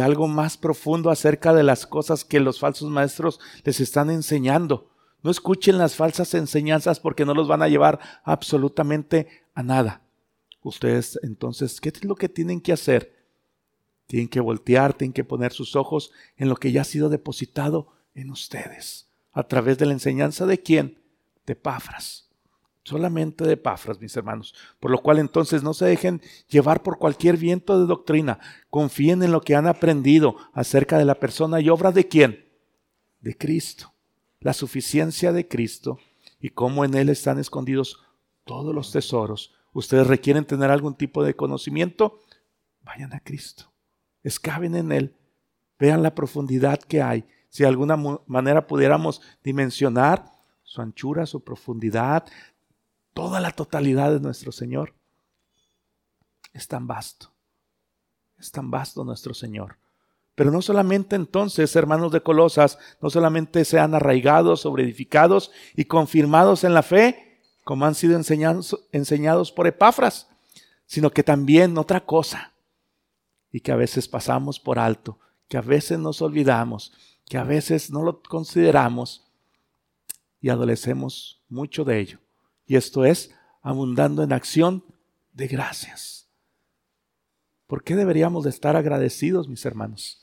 [0.00, 4.90] algo más profundo acerca de las cosas que los falsos maestros les están enseñando.
[5.22, 10.02] No escuchen las falsas enseñanzas porque no los van a llevar absolutamente a nada.
[10.62, 13.16] Ustedes entonces, ¿qué es lo que tienen que hacer?
[14.06, 17.92] Tienen que voltear, tienen que poner sus ojos en lo que ya ha sido depositado
[18.14, 19.08] en ustedes.
[19.32, 20.98] ¿A través de la enseñanza de quién?
[21.46, 22.28] De Pafras.
[22.84, 24.54] Solamente de Pafras, mis hermanos.
[24.80, 28.38] Por lo cual entonces no se dejen llevar por cualquier viento de doctrina.
[28.70, 32.44] Confíen en lo que han aprendido acerca de la persona y obra de quién?
[33.20, 33.92] De Cristo
[34.42, 35.98] la suficiencia de Cristo
[36.40, 38.02] y cómo en Él están escondidos
[38.44, 39.54] todos los tesoros.
[39.72, 42.20] Ustedes requieren tener algún tipo de conocimiento,
[42.82, 43.72] vayan a Cristo,
[44.22, 45.16] escaben en Él,
[45.78, 47.24] vean la profundidad que hay.
[47.48, 50.24] Si de alguna manera pudiéramos dimensionar
[50.62, 52.24] su anchura, su profundidad,
[53.14, 54.94] toda la totalidad de nuestro Señor,
[56.52, 57.32] es tan vasto,
[58.38, 59.76] es tan vasto nuestro Señor.
[60.34, 66.74] Pero no solamente entonces, hermanos de Colosas, no solamente sean arraigados, sobreedificados y confirmados en
[66.74, 70.28] la fe, como han sido enseñados, enseñados por Epafras,
[70.86, 72.52] sino que también otra cosa,
[73.52, 76.92] y que a veces pasamos por alto, que a veces nos olvidamos,
[77.26, 79.30] que a veces no lo consideramos
[80.40, 82.18] y adolecemos mucho de ello.
[82.66, 84.84] Y esto es abundando en acción
[85.32, 86.28] de gracias.
[87.66, 90.22] ¿Por qué deberíamos de estar agradecidos, mis hermanos?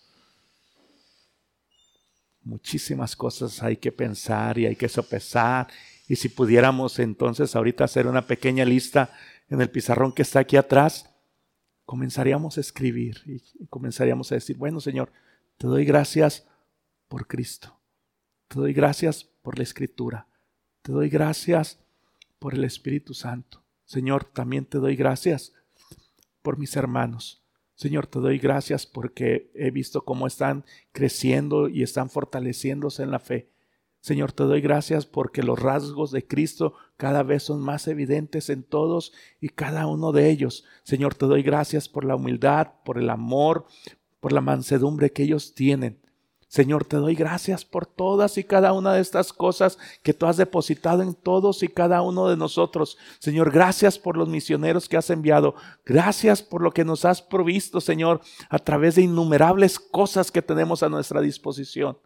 [2.49, 5.67] muchísimas cosas hay que pensar y hay que sopesar.
[6.07, 9.13] Y si pudiéramos entonces ahorita hacer una pequeña lista
[9.49, 11.09] en el pizarrón que está aquí atrás,
[11.85, 15.11] comenzaríamos a escribir y comenzaríamos a decir, bueno Señor,
[15.57, 16.47] te doy gracias
[17.07, 17.79] por Cristo.
[18.47, 20.27] Te doy gracias por la Escritura.
[20.81, 21.79] Te doy gracias
[22.39, 23.63] por el Espíritu Santo.
[23.85, 25.53] Señor, también te doy gracias
[26.41, 27.43] por mis hermanos.
[27.75, 33.19] Señor, te doy gracias porque he visto cómo están creciendo y están fortaleciéndose en la
[33.19, 33.51] fe.
[34.01, 38.63] Señor, te doy gracias porque los rasgos de Cristo cada vez son más evidentes en
[38.63, 40.65] todos y cada uno de ellos.
[40.83, 43.65] Señor, te doy gracias por la humildad, por el amor,
[44.19, 45.99] por la mansedumbre que ellos tienen.
[46.49, 50.35] Señor, te doy gracias por todas y cada una de estas cosas que tú has
[50.35, 52.97] depositado en todos y cada uno de nosotros.
[53.19, 55.53] Señor, gracias por los misioneros que has enviado.
[55.85, 60.81] Gracias por lo que nos has provisto, Señor, a través de innumerables cosas que tenemos
[60.81, 61.99] a nuestra disposición.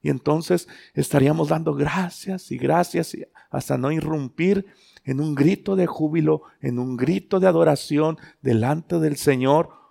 [0.00, 3.14] Y entonces estaríamos dando gracias y gracias
[3.50, 4.64] hasta no irrumpir
[5.04, 9.83] en un grito de júbilo, en un grito de adoración delante del Señor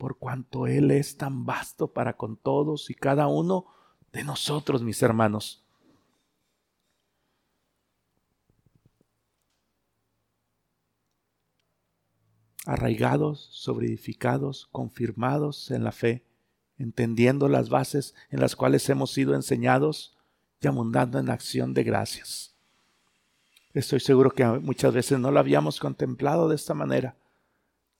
[0.00, 3.66] por cuanto Él es tan vasto para con todos y cada uno
[4.12, 5.62] de nosotros, mis hermanos.
[12.64, 16.24] Arraigados, sobreedificados, confirmados en la fe,
[16.78, 20.16] entendiendo las bases en las cuales hemos sido enseñados
[20.62, 22.56] y abundando en acción de gracias.
[23.74, 27.18] Estoy seguro que muchas veces no lo habíamos contemplado de esta manera,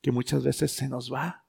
[0.00, 1.39] que muchas veces se nos va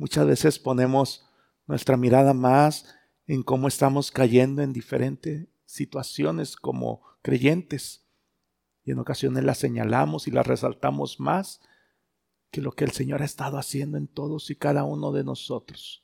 [0.00, 1.26] Muchas veces ponemos
[1.66, 2.86] nuestra mirada más
[3.26, 8.08] en cómo estamos cayendo en diferentes situaciones como creyentes.
[8.82, 11.60] Y en ocasiones las señalamos y las resaltamos más
[12.50, 16.02] que lo que el Señor ha estado haciendo en todos y cada uno de nosotros.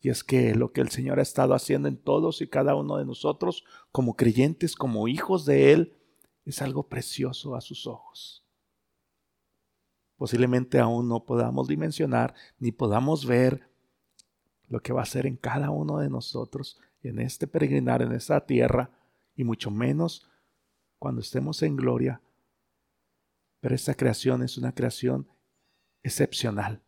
[0.00, 2.96] Y es que lo que el Señor ha estado haciendo en todos y cada uno
[2.96, 3.62] de nosotros,
[3.92, 6.00] como creyentes, como hijos de Él,
[6.44, 8.41] es algo precioso a sus ojos
[10.22, 13.68] posiblemente aún no podamos dimensionar ni podamos ver
[14.68, 18.46] lo que va a hacer en cada uno de nosotros en este peregrinar en esta
[18.46, 18.92] tierra
[19.34, 20.30] y mucho menos
[21.00, 22.20] cuando estemos en gloria.
[23.58, 25.26] Pero esta creación es una creación
[26.04, 26.84] excepcional,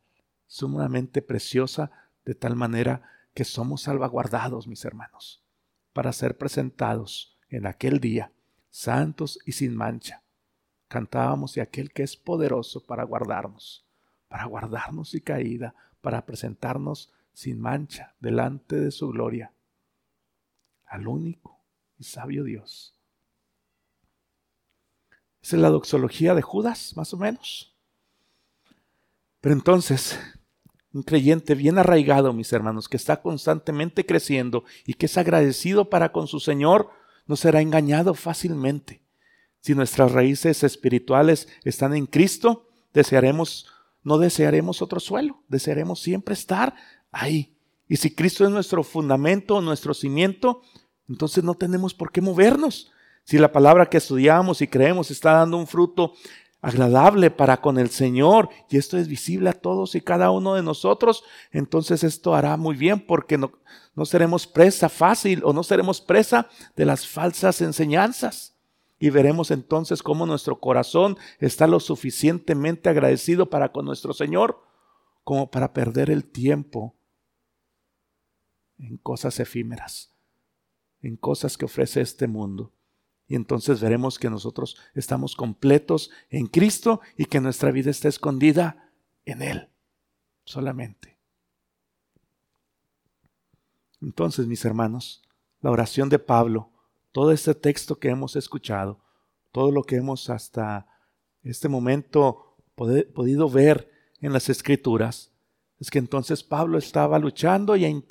[0.47, 1.91] sumamente preciosa,
[2.25, 3.03] de tal manera
[3.35, 5.43] que somos salvaguardados, mis hermanos,
[5.93, 8.31] para ser presentados en aquel día,
[8.71, 10.23] santos y sin mancha,
[10.89, 13.85] cantábamos y aquel que es poderoso para guardarnos,
[14.29, 19.53] para guardarnos y caída, para presentarnos sin mancha delante de su gloria,
[20.87, 21.61] al único
[21.99, 22.95] y sabio Dios.
[25.43, 27.77] Esa es la doxología de Judas, más o menos.
[29.41, 30.19] Pero entonces,
[30.95, 36.13] un creyente bien arraigado, mis hermanos, que está constantemente creciendo y que es agradecido para
[36.13, 36.89] con su Señor,
[37.27, 39.04] no será engañado fácilmente.
[39.65, 43.67] Si nuestras raíces espirituales están en Cristo, desearemos,
[44.03, 46.75] no desearemos otro suelo, desearemos siempre estar
[47.11, 47.57] ahí.
[47.89, 50.61] Y si Cristo es nuestro fundamento, nuestro cimiento,
[51.09, 52.93] entonces no tenemos por qué movernos.
[53.25, 56.13] Si la palabra que estudiamos y creemos está dando un fruto
[56.61, 60.63] agradable para con el Señor y esto es visible a todos y cada uno de
[60.63, 63.53] nosotros, entonces esto hará muy bien porque no,
[63.95, 68.54] no seremos presa fácil o no seremos presa de las falsas enseñanzas.
[69.05, 74.63] Y veremos entonces cómo nuestro corazón está lo suficientemente agradecido para con nuestro Señor
[75.25, 76.95] como para perder el tiempo
[78.79, 80.15] en cosas efímeras,
[81.03, 82.73] en cosas que ofrece este mundo.
[83.29, 88.91] Y entonces veremos que nosotros estamos completos en Cristo y que nuestra vida está escondida
[89.27, 89.69] en Él
[90.47, 91.19] solamente.
[94.01, 95.23] Entonces, mis hermanos,
[95.61, 96.71] la oración de Pablo,
[97.15, 98.99] todo este texto que hemos escuchado,
[99.53, 100.89] todo lo que hemos hasta
[101.45, 103.89] este momento podido ver
[104.21, 105.31] en las escrituras,
[105.79, 108.03] es que entonces Pablo estaba luchando y e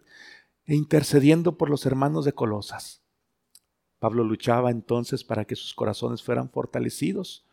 [0.74, 3.02] intercediendo por los hermanos de Colosas.
[4.00, 7.46] Pablo luchaba entonces para que sus corazones fueran fortalecidos,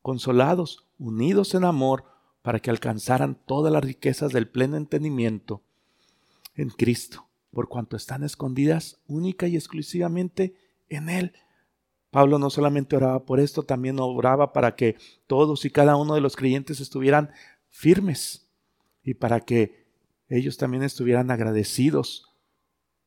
[0.00, 2.06] consolados, unidos en amor,
[2.40, 5.60] para que alcanzaran todas las riquezas del pleno entendimiento
[6.54, 11.32] en Cristo, por cuanto están escondidas única y exclusivamente en Él.
[12.10, 16.20] Pablo no solamente oraba por esto, también oraba para que todos y cada uno de
[16.20, 17.30] los creyentes estuvieran
[17.70, 18.48] firmes
[19.02, 19.84] y para que
[20.28, 22.32] ellos también estuvieran agradecidos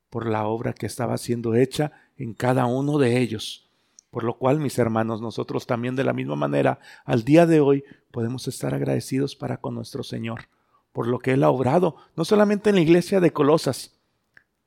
[0.10, 3.70] por la obra que estaba siendo hecha en cada uno de ellos.
[4.10, 7.84] Por lo cual, mis hermanos, nosotros también de la misma manera, al día de hoy,
[8.12, 10.48] podemos estar agradecidos para con nuestro Señor,
[10.94, 14.00] por lo que Él ha obrado, no solamente en la iglesia de Colosas,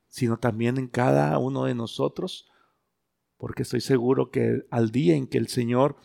[0.08, 2.49] sino también en cada uno de nosotros,
[3.40, 5.96] porque estoy seguro que al día en que el Señor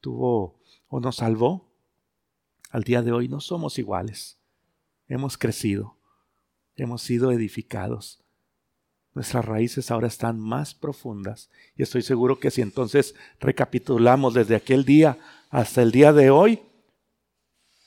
[0.00, 1.68] tuvo o nos salvó,
[2.70, 4.38] al día de hoy no somos iguales.
[5.08, 5.96] Hemos crecido,
[6.76, 8.24] hemos sido edificados,
[9.14, 11.50] nuestras raíces ahora están más profundas.
[11.76, 15.18] Y estoy seguro que si entonces recapitulamos desde aquel día
[15.50, 16.62] hasta el día de hoy,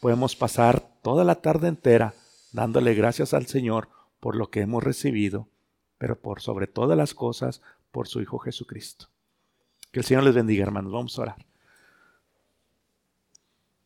[0.01, 2.13] podemos pasar toda la tarde entera
[2.51, 3.87] dándole gracias al Señor
[4.19, 5.47] por lo que hemos recibido,
[5.97, 7.61] pero por sobre todas las cosas,
[7.97, 9.07] por su Hijo Jesucristo.
[9.91, 10.91] Que el Señor les bendiga, hermanos.
[10.91, 11.45] Vamos a orar.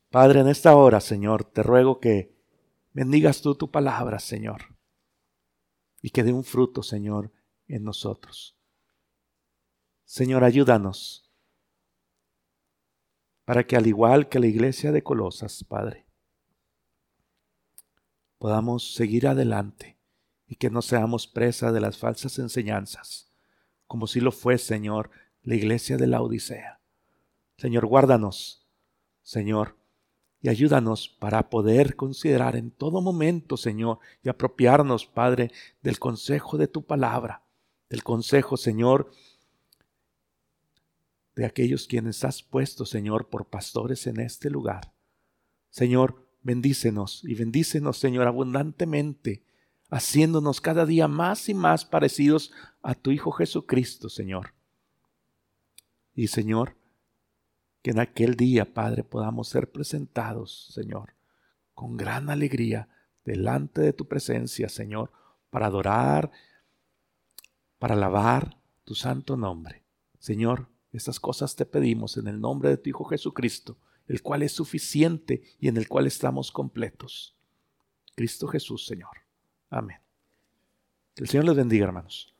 [0.09, 2.35] Padre, en esta hora, Señor, te ruego que
[2.91, 4.75] bendigas tú tu palabra, Señor
[6.01, 7.31] y que dé un fruto, Señor,
[7.69, 8.57] en nosotros.
[10.03, 11.31] Señor, ayúdanos
[13.45, 16.05] para que al igual que la iglesia de Colosas, Padre,
[18.39, 19.97] podamos seguir adelante
[20.49, 23.30] y que no seamos presa de las falsas enseñanzas,
[23.91, 25.09] como si lo fue, Señor,
[25.43, 26.79] la iglesia de la Odisea.
[27.57, 28.65] Señor, guárdanos,
[29.21, 29.75] Señor,
[30.41, 36.69] y ayúdanos para poder considerar en todo momento, Señor, y apropiarnos, Padre, del consejo de
[36.69, 37.43] tu palabra,
[37.89, 39.11] del consejo, Señor,
[41.35, 44.93] de aquellos quienes has puesto, Señor, por pastores en este lugar.
[45.69, 49.43] Señor, bendícenos y bendícenos, Señor, abundantemente,
[49.91, 52.51] haciéndonos cada día más y más parecidos
[52.81, 54.53] a tu Hijo Jesucristo, Señor.
[56.15, 56.77] Y Señor,
[57.83, 61.13] que en aquel día, Padre, podamos ser presentados, Señor,
[61.73, 62.87] con gran alegría
[63.25, 65.11] delante de tu presencia, Señor,
[65.49, 66.31] para adorar,
[67.77, 69.83] para alabar tu santo nombre.
[70.19, 73.77] Señor, estas cosas te pedimos en el nombre de tu Hijo Jesucristo,
[74.07, 77.35] el cual es suficiente y en el cual estamos completos.
[78.15, 79.30] Cristo Jesús, Señor.
[79.71, 79.97] Amén.
[81.15, 82.30] Que el Señor les bendiga, hermanos.